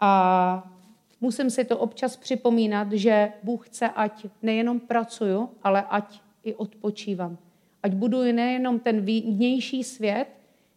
a 0.00 0.72
musím 1.20 1.50
si 1.50 1.64
to 1.64 1.78
občas 1.78 2.16
připomínat, 2.16 2.92
že 2.92 3.32
Bůh 3.42 3.68
chce, 3.68 3.88
ať 3.88 4.26
nejenom 4.42 4.80
pracuju, 4.80 5.48
ale 5.62 5.82
ať 5.90 6.20
i 6.44 6.54
odpočívám. 6.54 7.38
Ať 7.82 7.94
buduji 7.94 8.32
nejenom 8.32 8.78
ten 8.78 9.00
vnější 9.00 9.84
svět, 9.84 10.26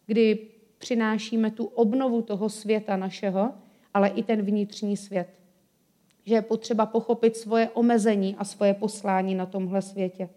kdy 0.06 0.38
přinášíme 0.78 1.50
tu 1.50 1.64
obnovu 1.64 2.22
toho 2.22 2.48
světa 2.48 2.96
našeho, 2.96 3.52
ale 3.94 4.08
i 4.08 4.22
ten 4.22 4.42
vnitřní 4.42 4.96
svět. 4.96 5.28
Že 6.24 6.34
je 6.34 6.42
potřeba 6.42 6.86
pochopit 6.86 7.36
svoje 7.36 7.70
omezení 7.70 8.36
a 8.38 8.44
svoje 8.44 8.74
poslání 8.74 9.34
na 9.34 9.46
tomhle 9.46 9.82
světě. 9.82 10.28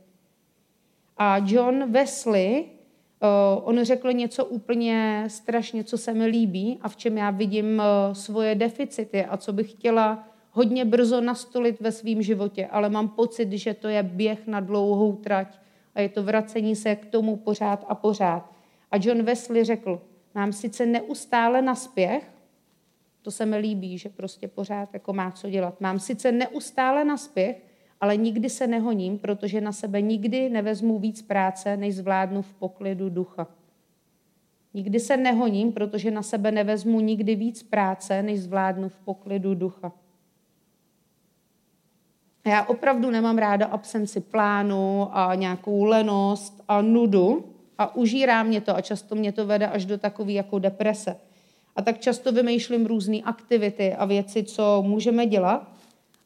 A 1.17 1.37
John 1.45 1.91
Wesley, 1.91 2.65
eh, 2.65 3.27
on 3.63 3.83
řekl 3.83 4.13
něco 4.13 4.45
úplně 4.45 5.23
strašně, 5.27 5.83
co 5.83 5.97
se 5.97 6.13
mi 6.13 6.25
líbí 6.25 6.79
a 6.81 6.89
v 6.89 6.95
čem 6.95 7.17
já 7.17 7.31
vidím 7.31 7.81
eh, 7.81 8.15
svoje 8.15 8.55
deficity 8.55 9.25
a 9.25 9.37
co 9.37 9.53
bych 9.53 9.71
chtěla 9.71 10.27
hodně 10.51 10.85
brzo 10.85 11.21
nastolit 11.21 11.79
ve 11.79 11.91
svém 11.91 12.21
životě, 12.21 12.67
ale 12.67 12.89
mám 12.89 13.09
pocit, 13.09 13.51
že 13.51 13.73
to 13.73 13.87
je 13.87 14.03
běh 14.03 14.47
na 14.47 14.59
dlouhou 14.59 15.15
trať 15.15 15.59
a 15.95 16.01
je 16.01 16.09
to 16.09 16.23
vracení 16.23 16.75
se 16.75 16.95
k 16.95 17.05
tomu 17.05 17.35
pořád 17.35 17.85
a 17.87 17.95
pořád. 17.95 18.53
A 18.91 18.97
John 19.01 19.23
Wesley 19.23 19.63
řekl, 19.63 20.01
mám 20.35 20.53
sice 20.53 20.85
neustále 20.85 21.61
naspěch, 21.61 22.31
to 23.21 23.31
se 23.31 23.45
mi 23.45 23.57
líbí, 23.57 23.97
že 23.97 24.09
prostě 24.09 24.47
pořád 24.47 24.93
jako 24.93 25.13
má 25.13 25.31
co 25.31 25.49
dělat. 25.49 25.81
Mám 25.81 25.99
sice 25.99 26.31
neustále 26.31 27.05
naspěch, 27.05 27.65
ale 28.01 28.17
nikdy 28.17 28.49
se 28.49 28.67
nehoním, 28.67 29.19
protože 29.19 29.61
na 29.61 29.71
sebe 29.71 30.01
nikdy 30.01 30.49
nevezmu 30.49 30.99
víc 30.99 31.21
práce, 31.21 31.77
než 31.77 31.95
zvládnu 31.95 32.41
v 32.41 32.53
poklidu 32.53 33.09
ducha. 33.09 33.47
Nikdy 34.73 34.99
se 34.99 35.17
nehoním, 35.17 35.71
protože 35.71 36.11
na 36.11 36.21
sebe 36.21 36.51
nevezmu 36.51 36.99
nikdy 36.99 37.35
víc 37.35 37.63
práce, 37.63 38.23
než 38.23 38.39
zvládnu 38.39 38.89
v 38.89 38.99
poklidu 38.99 39.55
ducha. 39.55 39.91
Já 42.49 42.63
opravdu 42.63 43.11
nemám 43.11 43.37
ráda 43.37 43.65
absenci 43.65 44.21
plánu 44.21 45.07
a 45.11 45.35
nějakou 45.35 45.83
lenost 45.83 46.63
a 46.67 46.81
nudu 46.81 47.45
a 47.77 47.95
užírá 47.95 48.43
mě 48.43 48.61
to 48.61 48.75
a 48.75 48.81
často 48.81 49.15
mě 49.15 49.31
to 49.31 49.45
vede 49.45 49.67
až 49.67 49.85
do 49.85 49.97
takové 49.97 50.31
jako 50.31 50.59
deprese. 50.59 51.19
A 51.75 51.81
tak 51.81 51.99
často 51.99 52.31
vymýšlím 52.31 52.85
různé 52.85 53.17
aktivity 53.17 53.93
a 53.93 54.05
věci, 54.05 54.43
co 54.43 54.83
můžeme 54.87 55.25
dělat, 55.25 55.71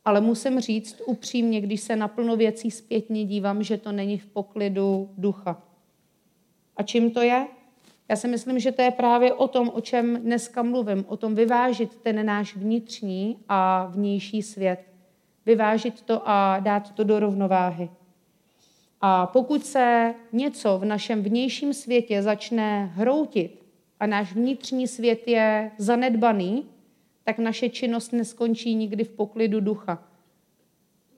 ale 0.06 0.22
musím 0.22 0.60
říct 0.60 1.02
upřímně, 1.06 1.62
když 1.62 1.82
se 1.82 1.96
naplno 1.96 2.38
věcí 2.38 2.72
zpětně 2.72 3.26
dívám, 3.26 3.64
že 3.64 3.78
to 3.78 3.92
není 3.92 4.18
v 4.18 4.26
poklidu 4.26 5.10
ducha. 5.18 5.62
A 6.78 6.84
čím 6.84 7.12
to 7.12 7.22
je? 7.22 7.48
Já 8.10 8.16
si 8.16 8.28
myslím, 8.28 8.60
že 8.60 8.72
to 8.72 8.82
je 8.82 8.92
právě 8.92 9.34
o 9.34 9.48
tom, 9.48 9.72
o 9.74 9.82
čem 9.82 10.16
dneska 10.16 10.64
mluvím, 10.64 11.06
o 11.08 11.18
tom 11.18 11.36
vyvážit 11.36 11.96
ten 11.96 12.26
náš 12.26 12.56
vnitřní 12.56 13.38
a 13.50 13.86
vnější 13.86 14.42
svět 14.42 14.93
vyvážit 15.46 16.02
to 16.02 16.30
a 16.30 16.60
dát 16.60 16.92
to 16.92 17.04
do 17.04 17.20
rovnováhy. 17.20 17.90
A 19.02 19.28
pokud 19.28 19.66
se 19.66 20.14
něco 20.32 20.78
v 20.80 20.86
našem 20.86 21.24
vnějším 21.24 21.74
světě 21.74 22.22
začne 22.22 22.86
hroutit 22.86 23.66
a 24.00 24.06
náš 24.08 24.34
vnitřní 24.34 24.88
svět 24.88 25.28
je 25.28 25.72
zanedbaný, 25.78 26.66
tak 27.24 27.38
naše 27.38 27.70
činnost 27.70 28.14
neskončí 28.14 28.76
nikdy 28.76 29.04
v 29.04 29.10
poklidu 29.10 29.60
ducha. 29.60 30.04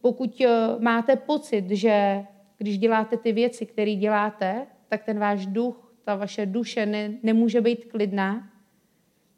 Pokud 0.01 0.41
eh, 0.41 0.49
máte 0.79 1.15
pocit, 1.15 1.69
že 1.69 2.25
když 2.57 2.77
děláte 2.77 3.17
ty 3.17 3.31
věci, 3.31 3.65
které 3.65 3.95
děláte, 3.95 4.67
tak 4.88 5.03
ten 5.03 5.19
váš 5.19 5.45
duch, 5.45 5.93
ta 6.03 6.15
vaše 6.15 6.45
duše 6.45 6.85
ne, 6.85 7.13
nemůže 7.23 7.61
být 7.61 7.85
klidná, 7.85 8.49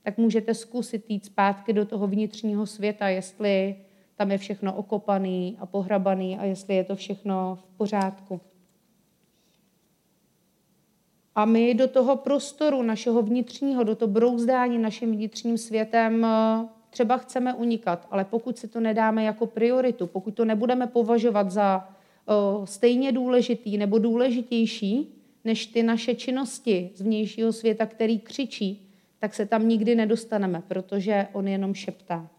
tak 0.03 0.17
můžete 0.17 0.53
zkusit 0.53 1.05
jít 1.09 1.25
zpátky 1.25 1.73
do 1.73 1.85
toho 1.85 2.07
vnitřního 2.07 2.65
světa, 2.65 3.07
jestli 3.07 3.75
tam 4.17 4.31
je 4.31 4.37
všechno 4.37 4.73
okopaný 4.73 5.57
a 5.59 5.65
pohrabaný 5.65 6.37
a 6.37 6.45
jestli 6.45 6.75
je 6.75 6.83
to 6.83 6.95
všechno 6.95 7.59
v 7.61 7.77
pořádku. 7.77 8.41
A 11.35 11.45
my 11.45 11.73
do 11.73 11.87
toho 11.87 12.15
prostoru 12.15 12.81
našeho 12.81 13.21
vnitřního, 13.21 13.83
do 13.83 13.95
toho 13.95 14.11
brouzdání 14.11 14.77
naším 14.77 15.11
vnitřním 15.11 15.57
světem 15.57 16.25
eh, 16.25 16.67
třeba 16.89 17.17
chceme 17.17 17.53
unikat, 17.53 18.07
ale 18.11 18.25
pokud 18.25 18.57
si 18.57 18.67
to 18.67 18.79
nedáme 18.79 19.23
jako 19.23 19.45
prioritu, 19.45 20.07
pokud 20.07 20.33
to 20.33 20.45
nebudeme 20.45 20.87
považovat 20.87 21.51
za 21.51 21.89
eh, 21.89 22.33
stejně 22.67 23.11
důležitý 23.11 23.77
nebo 23.77 23.99
důležitější 23.99 25.13
než 25.43 25.65
ty 25.65 25.83
naše 25.83 26.15
činnosti 26.15 26.89
z 26.95 27.01
vnějšího 27.01 27.53
světa, 27.53 27.85
který 27.85 28.19
křičí, 28.19 28.91
tak 29.19 29.33
se 29.33 29.45
tam 29.45 29.67
nikdy 29.67 29.95
nedostaneme, 29.95 30.63
protože 30.67 31.27
on 31.33 31.47
jenom 31.47 31.73
šeptá. 31.73 32.29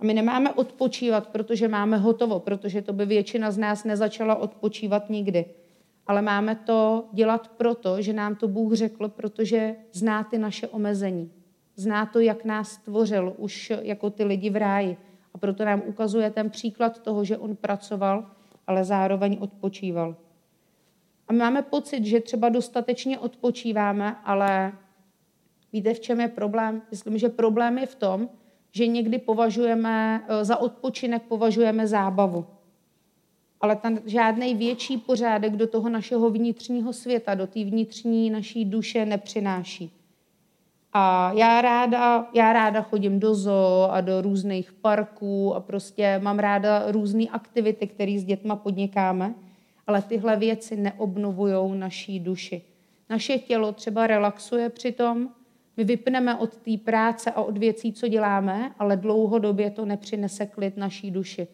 A 0.00 0.04
my 0.04 0.14
nemáme 0.14 0.52
odpočívat, 0.52 1.28
protože 1.28 1.68
máme 1.68 1.96
hotovo, 1.96 2.40
protože 2.40 2.82
to 2.82 2.92
by 2.92 3.06
většina 3.06 3.50
z 3.50 3.58
nás 3.58 3.84
nezačala 3.84 4.34
odpočívat 4.34 5.10
nikdy. 5.10 5.44
Ale 6.06 6.22
máme 6.22 6.56
to 6.56 7.08
dělat 7.12 7.48
proto, 7.48 8.02
že 8.02 8.12
nám 8.12 8.36
to 8.36 8.48
Bůh 8.48 8.72
řekl, 8.72 9.08
protože 9.08 9.76
zná 9.92 10.24
ty 10.24 10.38
naše 10.38 10.68
omezení. 10.68 11.32
Zná 11.76 12.06
to, 12.06 12.20
jak 12.20 12.44
nás 12.44 12.70
stvořil 12.70 13.34
už 13.36 13.72
jako 13.82 14.10
ty 14.10 14.24
lidi 14.24 14.50
v 14.50 14.56
ráji. 14.56 14.96
A 15.34 15.38
proto 15.38 15.64
nám 15.64 15.82
ukazuje 15.86 16.30
ten 16.30 16.50
příklad 16.50 16.98
toho, 16.98 17.24
že 17.24 17.38
on 17.38 17.56
pracoval, 17.56 18.30
ale 18.66 18.84
zároveň 18.84 19.36
odpočíval. 19.40 20.16
A 21.28 21.32
my 21.32 21.38
máme 21.38 21.62
pocit, 21.62 22.04
že 22.04 22.20
třeba 22.20 22.48
dostatečně 22.48 23.18
odpočíváme, 23.18 24.16
ale 24.24 24.72
víte, 25.72 25.94
v 25.94 26.00
čem 26.00 26.20
je 26.20 26.28
problém? 26.28 26.82
Myslím, 26.90 27.18
že 27.18 27.28
problém 27.28 27.78
je 27.78 27.86
v 27.86 27.94
tom, 27.94 28.28
že 28.72 28.86
někdy 28.86 29.18
považujeme, 29.18 30.22
eh, 30.28 30.44
za 30.44 30.56
odpočinek 30.56 31.22
považujeme 31.22 31.86
zábavu. 31.86 32.46
Ale 33.60 33.76
ten 33.76 34.00
žádný 34.06 34.54
větší 34.54 34.98
pořádek 34.98 35.56
do 35.56 35.66
toho 35.66 35.88
našeho 35.88 36.30
vnitřního 36.30 36.92
světa, 36.92 37.34
do 37.34 37.46
té 37.46 37.64
vnitřní 37.64 38.30
naší 38.30 38.64
duše 38.64 39.06
nepřináší. 39.06 39.92
A 40.92 41.32
já 41.32 41.60
ráda, 41.60 42.26
já 42.34 42.52
ráda 42.52 42.82
chodím 42.82 43.20
do 43.20 43.34
zoo 43.34 43.88
a 43.90 44.00
do 44.00 44.20
různých 44.20 44.72
parků 44.72 45.54
a 45.54 45.60
prostě 45.60 46.18
mám 46.22 46.38
ráda 46.38 46.92
různé 46.92 47.24
aktivity, 47.24 47.86
které 47.86 48.18
s 48.18 48.24
dětma 48.24 48.56
podnikáme, 48.56 49.34
ale 49.86 50.02
tyhle 50.02 50.36
věci 50.36 50.76
neobnovují 50.76 51.78
naší 51.78 52.20
duši. 52.20 52.62
Naše 53.10 53.38
tělo 53.38 53.72
třeba 53.72 54.06
relaxuje 54.06 54.70
přitom, 54.70 55.28
my 55.76 55.84
vypneme 55.84 56.36
od 56.36 56.56
té 56.56 56.76
práce 56.84 57.30
a 57.30 57.42
od 57.42 57.58
věcí, 57.58 57.92
co 57.92 58.08
děláme, 58.08 58.72
ale 58.78 58.96
dlouhodobě 58.96 59.70
to 59.70 59.84
nepřinese 59.84 60.46
klid 60.46 60.76
naší 60.76 61.10
duši. 61.10 61.48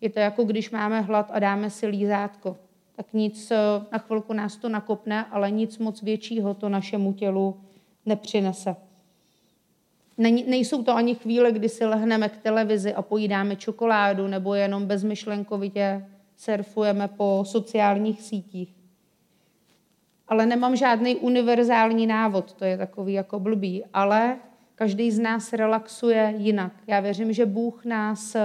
Je 0.00 0.10
to 0.10 0.20
jako 0.20 0.44
když 0.44 0.70
máme 0.70 1.00
hlad 1.00 1.30
a 1.32 1.38
dáme 1.38 1.70
si 1.70 1.86
lízátko. 1.86 2.56
Tak 2.96 3.12
nic, 3.12 3.50
eh, 3.50 3.56
na 3.92 3.98
chvilku 3.98 4.32
nás 4.32 4.56
to 4.56 4.68
nakopne, 4.68 5.24
ale 5.24 5.50
nic 5.50 5.78
moc 5.78 6.02
většího 6.02 6.54
to 6.54 6.68
našemu 6.68 7.12
tělu 7.12 7.60
nepřinese. 8.06 8.76
Nejsou 10.46 10.82
to 10.82 10.94
ani 10.94 11.14
chvíle, 11.14 11.52
kdy 11.52 11.68
si 11.68 11.84
lehneme 11.84 12.28
k 12.28 12.36
televizi 12.36 12.94
a 12.94 13.02
pojídáme 13.02 13.56
čokoládu 13.56 14.26
nebo 14.26 14.54
jenom 14.54 14.86
bezmyšlenkovitě 14.86 16.06
surfujeme 16.36 17.08
po 17.08 17.42
sociálních 17.46 18.22
sítích 18.22 18.77
ale 20.28 20.46
nemám 20.46 20.76
žádný 20.76 21.16
univerzální 21.16 22.06
návod, 22.06 22.52
to 22.52 22.64
je 22.64 22.78
takový 22.78 23.12
jako 23.12 23.40
blbý, 23.40 23.84
ale 23.92 24.36
každý 24.74 25.10
z 25.10 25.18
nás 25.18 25.52
relaxuje 25.52 26.34
jinak. 26.36 26.72
Já 26.86 27.00
věřím, 27.00 27.32
že 27.32 27.46
Bůh 27.46 27.84
nás 27.84 28.36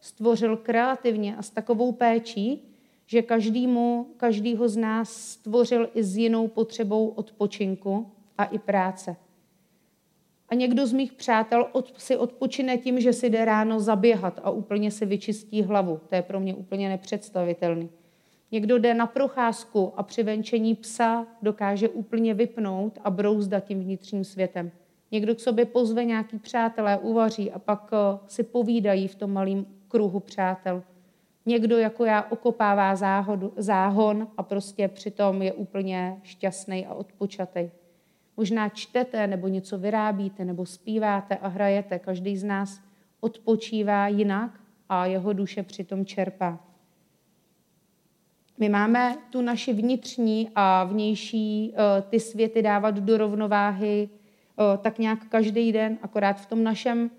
stvořil 0.00 0.56
kreativně 0.56 1.36
a 1.36 1.42
s 1.42 1.50
takovou 1.50 1.92
péčí, 1.92 2.72
že 3.06 3.22
každýmu, 3.22 4.06
každýho 4.16 4.68
z 4.68 4.76
nás 4.76 5.12
stvořil 5.12 5.90
i 5.94 6.02
s 6.02 6.16
jinou 6.16 6.48
potřebou 6.48 7.08
odpočinku 7.08 8.12
a 8.38 8.44
i 8.44 8.58
práce. 8.58 9.16
A 10.48 10.54
někdo 10.54 10.86
z 10.86 10.92
mých 10.92 11.12
přátel 11.12 11.68
od, 11.72 12.00
si 12.00 12.16
odpočine 12.16 12.78
tím, 12.78 13.00
že 13.00 13.12
si 13.12 13.30
jde 13.30 13.44
ráno 13.44 13.80
zaběhat 13.80 14.40
a 14.42 14.50
úplně 14.50 14.90
si 14.90 15.06
vyčistí 15.06 15.62
hlavu. 15.62 16.00
To 16.08 16.14
je 16.14 16.22
pro 16.22 16.40
mě 16.40 16.54
úplně 16.54 16.88
nepředstavitelný. 16.88 17.88
Někdo 18.52 18.78
jde 18.78 18.94
na 18.94 19.06
procházku 19.06 19.92
a 19.96 20.02
při 20.02 20.22
venčení 20.22 20.74
psa 20.74 21.26
dokáže 21.42 21.88
úplně 21.88 22.34
vypnout 22.34 22.98
a 23.04 23.10
brouzdat 23.10 23.64
tím 23.64 23.80
vnitřním 23.80 24.24
světem. 24.24 24.70
Někdo 25.12 25.34
k 25.34 25.40
sobě 25.40 25.64
pozve 25.64 26.04
nějaký 26.04 26.38
přátelé, 26.38 26.98
uvaří 26.98 27.52
a 27.52 27.58
pak 27.58 27.90
eh, 27.92 28.18
si 28.26 28.42
povídají 28.42 29.08
v 29.08 29.14
tom 29.14 29.32
malém 29.32 29.66
kruhu 29.88 30.20
přátel. 30.20 30.82
Někdo 31.46 31.78
jako 31.78 32.04
já 32.04 32.26
okopává 32.30 32.96
záhodu, 32.96 33.52
záhon 33.56 34.28
a 34.36 34.42
prostě 34.42 34.88
přitom 34.88 35.42
je 35.42 35.52
úplně 35.52 36.20
šťastný 36.22 36.86
a 36.86 36.94
odpočatý. 36.94 37.70
Možná 38.36 38.68
čtete 38.68 39.26
nebo 39.26 39.48
něco 39.48 39.78
vyrábíte 39.78 40.44
nebo 40.44 40.66
zpíváte 40.66 41.36
a 41.36 41.48
hrajete. 41.48 41.98
Každý 41.98 42.36
z 42.36 42.44
nás 42.44 42.80
odpočívá 43.20 44.08
jinak 44.08 44.60
a 44.88 45.06
jeho 45.06 45.32
duše 45.32 45.62
přitom 45.62 46.04
čerpá. 46.04 46.60
My 48.58 48.68
máme 48.68 49.16
tu 49.30 49.40
naši 49.40 49.72
vnitřní 49.72 50.50
a 50.54 50.84
vnější 50.84 51.74
eh, 51.74 52.02
ty 52.02 52.20
světy 52.20 52.62
dávat 52.62 52.94
do 52.94 53.16
rovnováhy 53.16 54.08
eh, 54.08 54.78
tak 54.78 54.98
nějak 54.98 55.28
každý 55.28 55.72
den, 55.72 55.98
akorát 56.02 56.40
v 56.40 56.46
tom 56.46 56.64
našem 56.64 57.10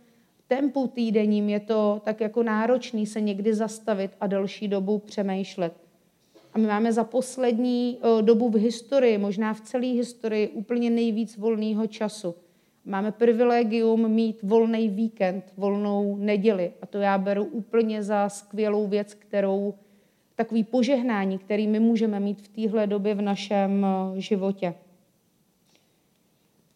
tempu 0.47 0.87
týdenním 0.87 1.49
je 1.49 1.59
to 1.59 2.01
tak 2.05 2.21
jako 2.21 2.43
náročný 2.43 3.05
se 3.05 3.21
někdy 3.21 3.53
zastavit 3.53 4.11
a 4.21 4.27
delší 4.27 4.67
dobu 4.67 4.99
přemýšlet. 4.99 5.73
A 6.53 6.57
my 6.57 6.67
máme 6.67 6.93
za 6.93 7.03
poslední 7.03 7.97
eh, 7.97 8.21
dobu 8.21 8.49
v 8.49 8.55
historii, 8.55 9.17
možná 9.17 9.53
v 9.53 9.61
celé 9.61 9.87
historii, 9.87 10.47
úplně 10.47 10.89
nejvíc 10.89 11.37
volného 11.37 11.87
času. 11.87 12.35
Máme 12.85 13.11
privilegium 13.11 14.07
mít 14.09 14.43
volný 14.43 14.89
víkend, 14.89 15.53
volnou 15.57 16.15
neděli. 16.15 16.71
A 16.81 16.85
to 16.85 16.97
já 16.97 17.17
beru 17.17 17.43
úplně 17.43 18.03
za 18.03 18.29
skvělou 18.29 18.87
věc, 18.87 19.13
kterou 19.13 19.73
takový 20.37 20.63
požehnání, 20.63 21.37
který 21.37 21.67
my 21.67 21.79
můžeme 21.79 22.19
mít 22.19 22.41
v 22.41 22.47
téhle 22.47 22.87
době 22.87 23.15
v 23.15 23.21
našem 23.21 23.85
eh, 23.85 24.21
životě. 24.21 24.73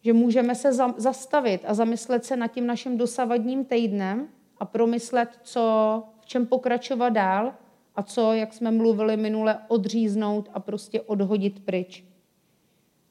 Že 0.04 0.12
můžeme 0.12 0.54
se 0.54 0.72
zastavit 0.96 1.60
a 1.66 1.74
zamyslet 1.74 2.24
se 2.24 2.36
nad 2.36 2.48
tím 2.48 2.66
naším 2.66 2.98
dosavadním 2.98 3.64
týdnem 3.64 4.28
a 4.58 4.64
promyslet, 4.64 5.28
co, 5.42 6.02
v 6.20 6.26
čem 6.26 6.46
pokračovat 6.46 7.08
dál 7.08 7.52
a 7.94 8.02
co, 8.02 8.32
jak 8.32 8.52
jsme 8.52 8.70
mluvili 8.70 9.16
minule, 9.16 9.58
odříznout 9.68 10.50
a 10.54 10.60
prostě 10.60 11.00
odhodit 11.00 11.64
pryč. 11.64 12.04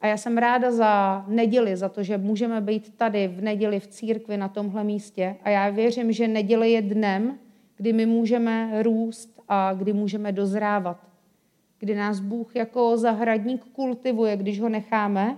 A 0.01 0.07
já 0.07 0.17
jsem 0.17 0.37
ráda 0.37 0.71
za 0.71 1.25
neděli, 1.27 1.77
za 1.77 1.89
to, 1.89 2.03
že 2.03 2.17
můžeme 2.17 2.61
být 2.61 2.97
tady 2.97 3.27
v 3.27 3.41
neděli 3.41 3.79
v 3.79 3.87
církvi 3.87 4.37
na 4.37 4.47
tomhle 4.47 4.83
místě. 4.83 5.35
A 5.43 5.49
já 5.49 5.69
věřím, 5.69 6.11
že 6.11 6.27
neděle 6.27 6.69
je 6.69 6.81
dnem, 6.81 7.39
kdy 7.77 7.93
my 7.93 8.05
můžeme 8.05 8.83
růst 8.83 9.40
a 9.53 9.73
kdy 9.73 9.93
můžeme 9.93 10.31
dozrávat. 10.31 10.97
Kdy 11.79 11.95
nás 11.95 12.19
Bůh 12.19 12.55
jako 12.55 12.97
zahradník 12.97 13.65
kultivuje, 13.65 14.37
když 14.37 14.61
ho 14.61 14.69
necháme 14.69 15.37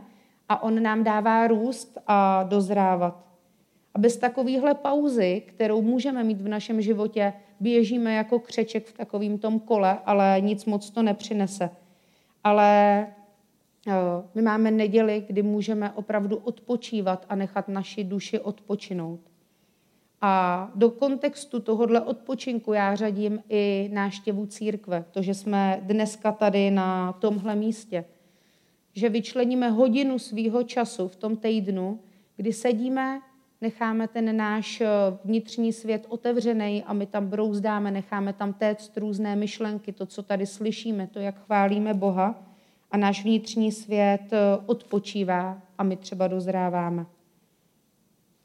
a 0.49 0.63
on 0.63 0.83
nám 0.83 1.03
dává 1.03 1.47
růst 1.47 1.97
a 2.07 2.43
dozrávat. 2.43 3.25
A 3.93 3.99
bez 3.99 4.17
takovéhle 4.17 4.73
pauzy, 4.73 5.41
kterou 5.45 5.81
můžeme 5.81 6.23
mít 6.23 6.41
v 6.41 6.47
našem 6.47 6.81
životě, 6.81 7.33
běžíme 7.59 8.13
jako 8.13 8.39
křeček 8.39 8.87
v 8.87 8.97
takovém 8.97 9.37
tom 9.37 9.59
kole, 9.59 9.99
ale 10.05 10.37
nic 10.39 10.65
moc 10.65 10.89
to 10.89 11.03
nepřinese. 11.03 11.69
Ale 12.43 12.99
eh, 13.87 13.93
my 14.35 14.41
máme 14.41 14.71
neděli, 14.71 15.25
kdy 15.27 15.41
můžeme 15.41 15.91
opravdu 15.91 16.37
odpočívat 16.37 17.25
a 17.29 17.35
nechat 17.35 17.67
naši 17.67 18.03
duši 18.03 18.39
odpočinout. 18.39 19.19
A 20.25 20.71
do 20.75 20.89
kontextu 20.89 21.59
tohohle 21.59 22.01
odpočinku 22.01 22.73
já 22.73 22.95
řadím 22.95 23.43
i 23.49 23.89
náštěvu 23.93 24.45
církve, 24.45 25.05
to, 25.11 25.21
že 25.21 25.33
jsme 25.33 25.79
dneska 25.83 26.31
tady 26.31 26.71
na 26.71 27.13
tomhle 27.13 27.55
místě. 27.55 28.05
Že 28.93 29.09
vyčleníme 29.09 29.69
hodinu 29.69 30.19
svýho 30.19 30.63
času 30.63 31.07
v 31.07 31.15
tom 31.15 31.37
týdnu, 31.37 31.99
kdy 32.37 32.53
sedíme, 32.53 33.21
necháme 33.61 34.07
ten 34.07 34.37
náš 34.37 34.81
eh, 34.81 34.87
vnitřní 35.25 35.73
svět 35.73 36.05
otevřený 36.09 36.83
a 36.83 36.93
my 36.93 37.05
tam 37.05 37.27
brouzdáme, 37.27 37.91
necháme 37.91 38.33
tam 38.33 38.53
téct 38.53 38.97
různé 38.97 39.35
myšlenky, 39.35 39.91
to, 39.91 40.05
co 40.05 40.23
tady 40.23 40.45
slyšíme, 40.45 41.07
to, 41.07 41.19
jak 41.19 41.45
chválíme 41.45 41.93
Boha 41.93 42.43
a 42.91 42.97
náš 42.97 43.23
vnitřní 43.23 43.71
svět 43.71 44.33
eh, 44.33 44.37
odpočívá 44.65 45.61
a 45.77 45.83
my 45.83 45.95
třeba 45.97 46.27
dozráváme. 46.27 47.05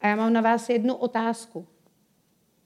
A 0.00 0.08
já 0.08 0.16
mám 0.16 0.32
na 0.32 0.40
vás 0.40 0.68
jednu 0.68 0.94
otázku 0.94 1.66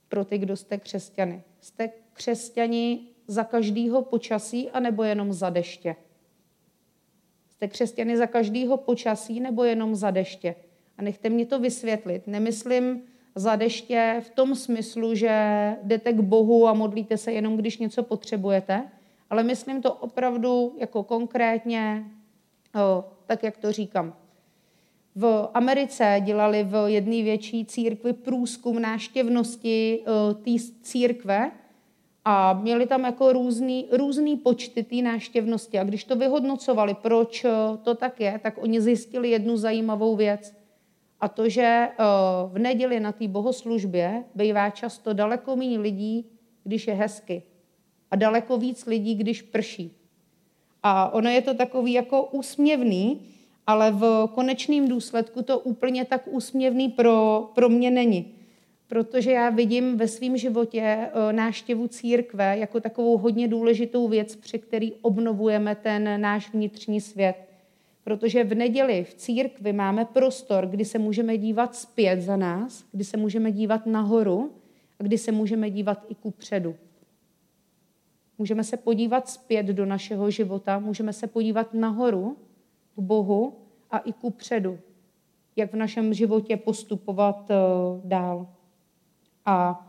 pro 0.09 0.25
ty, 0.25 0.39
kdo 0.39 0.57
jste 0.57 0.79
křesťany. 0.79 1.43
Jste 1.61 1.91
křesťani 2.13 3.09
za 3.27 3.45
každého 3.45 4.03
počasí 4.03 4.71
anebo 4.71 5.03
jenom 5.03 5.33
za 5.33 5.51
deště? 5.51 5.97
Jste 7.51 7.69
křesťany 7.69 8.17
za 8.17 8.27
každého 8.27 8.77
počasí 8.77 9.41
nebo 9.41 9.65
jenom 9.65 9.95
za 9.95 10.11
deště? 10.11 10.55
A 10.99 11.03
nechte 11.03 11.31
mě 11.31 11.47
to 11.47 11.59
vysvětlit. 11.59 12.27
Nemyslím 12.27 13.03
za 13.35 13.57
deště 13.57 14.23
v 14.25 14.31
tom 14.31 14.55
smyslu, 14.55 15.15
že 15.15 15.77
jdete 15.83 16.13
k 16.13 16.21
Bohu 16.21 16.69
a 16.69 16.73
modlíte 16.75 17.17
se 17.17 17.33
jenom, 17.33 17.57
když 17.57 17.79
něco 17.79 18.03
potřebujete, 18.03 18.91
ale 19.31 19.43
myslím 19.43 19.83
to 19.83 19.95
opravdu 19.95 20.77
jako 20.79 21.03
konkrétně, 21.03 22.05
tak 23.27 23.43
jak 23.43 23.57
to 23.57 23.73
říkám. 23.73 24.17
V 25.15 25.49
Americe 25.55 26.21
dělali 26.25 26.65
v 26.65 26.91
jedné 26.91 27.23
větší 27.23 27.65
církvi 27.65 28.13
průzkum 28.13 28.83
náštěvnosti 28.83 30.01
eh, 30.01 30.35
té 30.35 30.65
církve 30.83 31.53
a 32.25 32.53
měli 32.53 32.87
tam 32.87 33.05
jako 33.05 33.33
různý, 33.33 33.89
různý 33.93 34.37
počty 34.37 34.83
té 34.83 34.97
náštěvnosti. 34.97 35.79
A 35.79 35.85
když 35.85 36.05
to 36.05 36.17
vyhodnocovali, 36.17 36.95
proč 36.95 37.45
eh, 37.45 37.51
to 37.83 37.95
tak 37.95 38.21
je, 38.21 38.41
tak 38.43 38.63
oni 38.63 38.81
zjistili 38.81 39.31
jednu 39.31 39.57
zajímavou 39.57 40.17
věc. 40.17 40.55
A 41.21 41.29
to, 41.29 41.49
že 41.49 41.63
eh, 41.63 41.95
v 42.53 42.59
neděli 42.59 43.01
na 43.01 43.13
té 43.13 43.29
bohoslužbě 43.29 44.25
bývá 44.35 44.71
často 44.71 45.13
daleko 45.13 45.57
méně 45.57 45.79
lidí, 45.79 46.27
když 46.65 46.87
je 46.87 46.95
hezky. 46.95 47.43
A 48.11 48.17
daleko 48.17 48.59
víc 48.59 48.87
lidí, 48.87 49.15
když 49.15 49.43
prší. 49.43 49.97
A 50.83 51.13
ono 51.13 51.31
je 51.31 51.43
to 51.43 51.55
takový 51.55 51.93
jako 51.93 52.25
úsměvný, 52.25 53.21
ale 53.67 53.91
v 53.91 54.29
konečném 54.35 54.89
důsledku 54.89 55.43
to 55.43 55.59
úplně 55.59 56.05
tak 56.05 56.23
úsměvný 56.27 56.89
pro, 56.89 57.49
pro 57.55 57.69
mě 57.69 57.91
není. 57.91 58.35
Protože 58.89 59.33
já 59.33 59.51
vidím 59.51 59.97
ve 59.97 60.09
svém 60.09 60.37
životě 60.37 60.81
eh, 60.81 61.33
náštěvu 61.33 61.89
církve 61.89 62.59
jako 62.59 62.81
takovou 62.81 63.19
hodně 63.19 63.49
důležitou 63.49 64.09
věc, 64.09 64.37
při 64.37 64.59
který 64.59 64.93
obnovujeme 64.93 65.75
ten 65.75 66.21
náš 66.21 66.53
vnitřní 66.53 67.01
svět. 67.01 67.37
Protože 68.05 68.45
v 68.45 68.55
neděli 68.55 69.05
v 69.05 69.15
církvi 69.15 69.73
máme 69.73 70.05
prostor, 70.05 70.67
kdy 70.67 70.85
se 70.85 70.99
můžeme 70.99 71.39
dívat 71.39 71.77
zpět 71.77 72.21
za 72.21 72.37
nás, 72.37 72.85
kdy 72.93 73.05
se 73.05 73.17
můžeme 73.17 73.53
dívat 73.53 73.87
nahoru 73.87 74.53
a 75.01 75.03
kdy 75.03 75.19
se 75.19 75.33
můžeme 75.33 75.71
dívat 75.71 76.05
i 76.09 76.15
ku 76.15 76.31
předu. 76.31 76.75
Můžeme 78.39 78.65
se 78.65 78.77
podívat 78.77 79.29
zpět 79.29 79.67
do 79.67 79.87
našeho 79.87 80.31
života, 80.31 80.79
můžeme 80.79 81.13
se 81.13 81.27
podívat 81.27 81.75
nahoru 81.75 82.37
k 82.97 82.99
Bohu 82.99 83.59
a 83.91 83.99
i 83.99 84.13
ku 84.13 84.31
předu, 84.31 84.79
jak 85.57 85.73
v 85.73 85.77
našem 85.77 86.15
životě 86.15 86.57
postupovat 86.57 87.51
eh, 87.51 87.55
dál. 88.05 88.47
A 89.47 89.87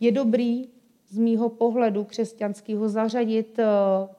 je 0.00 0.12
dobrý 0.12 0.68
z 1.08 1.18
mýho 1.18 1.48
pohledu 1.48 2.04
křesťanského 2.04 2.88
zařadit 2.88 3.58
eh, 3.58 3.64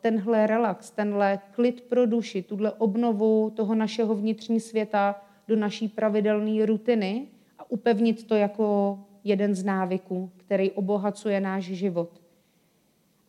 tenhle 0.02 0.48
relax, 0.48 0.92
tenhle 0.92 1.40
klid 1.52 1.82
pro 1.82 2.06
duši, 2.06 2.42
tuhle 2.42 2.72
obnovu 2.72 3.50
toho 3.50 3.76
našeho 3.76 4.16
vnitřní 4.16 4.60
světa 4.60 5.22
do 5.48 5.56
naší 5.56 5.88
pravidelné 5.88 6.66
rutiny 6.66 7.28
a 7.60 7.72
upevnit 7.72 8.28
to 8.28 8.36
jako 8.36 9.00
jeden 9.24 9.56
z 9.56 9.64
návyků, 9.64 10.32
který 10.38 10.72
obohacuje 10.72 11.42
náš 11.42 11.64
život. 11.64 12.22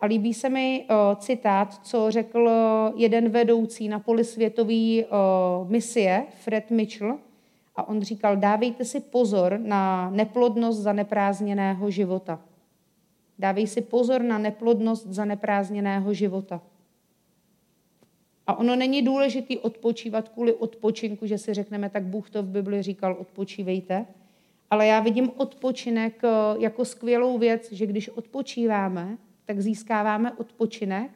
A 0.00 0.06
líbí 0.06 0.34
se 0.34 0.48
mi 0.48 0.86
uh, 0.90 1.18
citát, 1.18 1.74
co 1.86 2.10
řekl 2.10 2.48
eh, 2.48 2.92
jeden 2.96 3.28
vedoucí 3.28 3.88
na 3.88 3.98
poli 3.98 4.24
světové 4.24 5.04
uh, 5.04 5.70
misie, 5.70 6.26
Fred 6.34 6.70
Mitchell, 6.70 7.18
a 7.76 7.88
on 7.88 8.02
říkal, 8.02 8.36
dávejte 8.36 8.84
si 8.84 9.00
pozor 9.00 9.60
na 9.62 10.10
neplodnost 10.10 10.78
zaneprázdněného 10.78 11.90
života. 11.90 12.40
Dávej 13.38 13.66
si 13.66 13.80
pozor 13.80 14.22
na 14.22 14.38
neplodnost 14.38 15.06
zaneprázdněného 15.06 16.14
života. 16.14 16.60
A 18.46 18.58
ono 18.58 18.76
není 18.76 19.02
důležité 19.02 19.58
odpočívat 19.58 20.28
kvůli 20.28 20.54
odpočinku, 20.54 21.26
že 21.26 21.38
si 21.38 21.54
řekneme, 21.54 21.90
tak 21.90 22.04
Bůh 22.04 22.30
to 22.30 22.42
v 22.42 22.46
Bibli 22.46 22.82
říkal, 22.82 23.16
odpočívejte. 23.20 24.06
Ale 24.70 24.86
já 24.86 25.00
vidím 25.00 25.30
odpočinek 25.36 26.22
jako 26.58 26.84
skvělou 26.84 27.38
věc, 27.38 27.72
že 27.72 27.86
když 27.86 28.08
odpočíváme, 28.08 29.18
tak 29.50 29.60
získáváme 29.60 30.32
odpočinek 30.32 31.10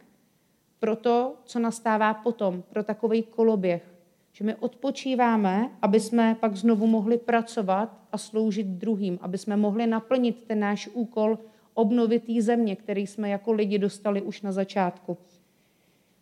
pro 0.78 0.96
to, 0.96 1.34
co 1.44 1.58
nastává 1.58 2.14
potom, 2.14 2.62
pro 2.62 2.82
takový 2.82 3.22
koloběh. 3.22 3.94
Že 4.32 4.44
my 4.44 4.54
odpočíváme, 4.54 5.70
aby 5.82 6.00
jsme 6.00 6.36
pak 6.40 6.56
znovu 6.56 6.86
mohli 6.86 7.18
pracovat 7.18 7.98
a 8.12 8.18
sloužit 8.18 8.66
druhým, 8.66 9.18
aby 9.20 9.38
jsme 9.38 9.56
mohli 9.56 9.86
naplnit 9.86 10.44
ten 10.46 10.60
náš 10.60 10.88
úkol 10.92 11.38
obnovit 11.74 12.24
země, 12.38 12.76
který 12.76 13.06
jsme 13.06 13.28
jako 13.28 13.52
lidi 13.52 13.78
dostali 13.78 14.22
už 14.22 14.42
na 14.42 14.52
začátku. 14.52 15.18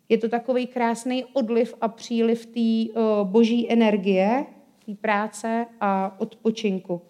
Je 0.09 0.17
to 0.17 0.29
takový 0.29 0.67
krásný 0.67 1.25
odliv 1.25 1.75
a 1.81 1.87
příliv 1.87 2.45
té 2.45 2.59
eh, 2.59 2.93
boží 3.23 3.71
energie, 3.71 4.45
té 4.85 4.95
práce 4.95 5.65
a 5.81 6.15
odpočinku. 6.19 7.01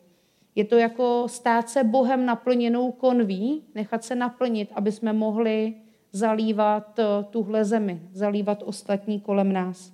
Je 0.55 0.65
to 0.65 0.77
jako 0.77 1.27
stát 1.27 1.69
se 1.69 1.83
Bohem 1.83 2.25
naplněnou 2.25 2.91
konví, 2.91 3.63
nechat 3.75 4.03
se 4.03 4.15
naplnit, 4.15 4.69
aby 4.75 4.91
jsme 4.91 5.13
mohli 5.13 5.73
zalívat 6.11 6.99
eh, 6.99 7.03
tuhle 7.29 7.65
zemi, 7.65 8.01
zalívat 8.13 8.63
ostatní 8.65 9.19
kolem 9.19 9.53
nás. 9.53 9.93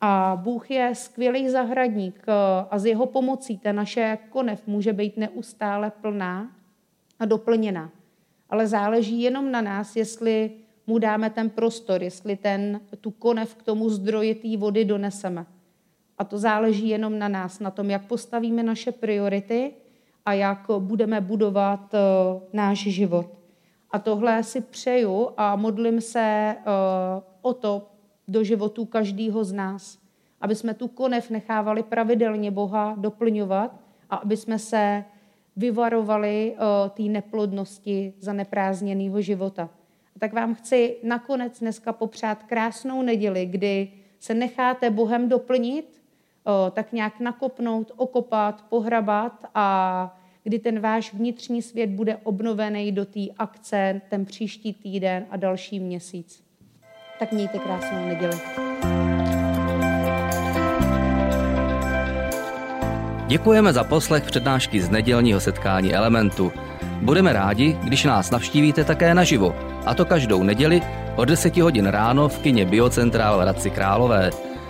A 0.00 0.40
Bůh 0.42 0.70
je 0.70 0.94
skvělý 0.94 1.48
zahradník 1.48 2.24
eh, 2.28 2.32
a 2.70 2.78
z 2.78 2.86
jeho 2.86 3.06
pomocí 3.06 3.58
ta 3.58 3.72
naše 3.72 4.18
konev 4.30 4.66
může 4.66 4.92
být 4.92 5.16
neustále 5.16 5.90
plná 5.90 6.50
a 7.18 7.24
doplněná. 7.24 7.90
Ale 8.50 8.66
záleží 8.66 9.22
jenom 9.22 9.52
na 9.52 9.60
nás, 9.60 9.96
jestli 9.96 10.50
mu 10.86 10.98
dáme 10.98 11.30
ten 11.30 11.50
prostor, 11.50 12.02
jestli 12.02 12.36
ten, 12.36 12.80
tu 13.00 13.10
konev 13.10 13.54
k 13.54 13.62
tomu 13.62 13.88
zdroji 13.88 14.34
té 14.34 14.56
vody 14.56 14.84
doneseme. 14.84 15.46
A 16.18 16.24
to 16.24 16.38
záleží 16.38 16.88
jenom 16.88 17.18
na 17.18 17.28
nás, 17.28 17.60
na 17.60 17.70
tom, 17.70 17.90
jak 17.90 18.06
postavíme 18.06 18.62
naše 18.62 18.92
priority 18.92 19.72
a 20.26 20.32
jak 20.32 20.66
budeme 20.78 21.20
budovat 21.20 21.94
uh, 21.94 22.42
náš 22.52 22.78
život. 22.78 23.26
A 23.90 23.98
tohle 23.98 24.42
si 24.42 24.60
přeju 24.60 25.30
a 25.36 25.56
modlím 25.56 26.00
se 26.00 26.56
uh, 26.58 27.22
o 27.42 27.54
to 27.54 27.86
do 28.28 28.44
životů 28.44 28.84
každého 28.84 29.44
z 29.44 29.52
nás, 29.52 29.98
aby 30.40 30.54
jsme 30.54 30.74
tu 30.74 30.88
konev 30.88 31.30
nechávali 31.30 31.82
pravidelně 31.82 32.50
Boha 32.50 32.94
doplňovat 32.98 33.80
a 34.10 34.16
aby 34.16 34.36
jsme 34.36 34.58
se 34.58 35.04
vyvarovali 35.56 36.54
uh, 36.54 36.90
té 36.90 37.02
neplodnosti 37.02 38.14
za 38.20 38.32
neprázdněného 38.32 39.20
života 39.20 39.68
tak 40.18 40.32
vám 40.32 40.54
chci 40.54 40.96
nakonec 41.02 41.60
dneska 41.60 41.92
popřát 41.92 42.42
krásnou 42.42 43.02
neděli, 43.02 43.46
kdy 43.46 43.92
se 44.18 44.34
necháte 44.34 44.90
Bohem 44.90 45.28
doplnit, 45.28 45.97
tak 46.70 46.92
nějak 46.92 47.20
nakopnout, 47.20 47.92
okopat, 47.96 48.64
pohrabat 48.68 49.32
a 49.54 50.16
kdy 50.44 50.58
ten 50.58 50.80
váš 50.80 51.14
vnitřní 51.14 51.62
svět 51.62 51.90
bude 51.90 52.16
obnovený 52.16 52.92
do 52.92 53.04
té 53.04 53.20
akce 53.38 54.00
ten 54.08 54.24
příští 54.24 54.72
týden 54.72 55.26
a 55.30 55.36
další 55.36 55.80
měsíc. 55.80 56.42
Tak 57.18 57.32
mějte 57.32 57.58
krásnou 57.58 58.06
neděli. 58.06 58.38
Děkujeme 63.26 63.72
za 63.72 63.84
poslech 63.84 64.24
přednášky 64.24 64.80
z 64.80 64.90
nedělního 64.90 65.40
setkání 65.40 65.94
Elementu. 65.94 66.52
Budeme 67.02 67.32
rádi, 67.32 67.76
když 67.84 68.04
nás 68.04 68.30
navštívíte 68.30 68.84
také 68.84 69.14
naživo, 69.14 69.54
a 69.86 69.94
to 69.94 70.04
každou 70.04 70.42
neděli 70.42 70.82
od 71.16 71.24
10 71.24 71.56
hodin 71.56 71.86
ráno 71.86 72.28
v 72.28 72.38
kině 72.38 72.64
Biocentrál 72.64 73.38
v 73.38 73.40
Hradci 73.40 73.70
Králové. 73.70 74.47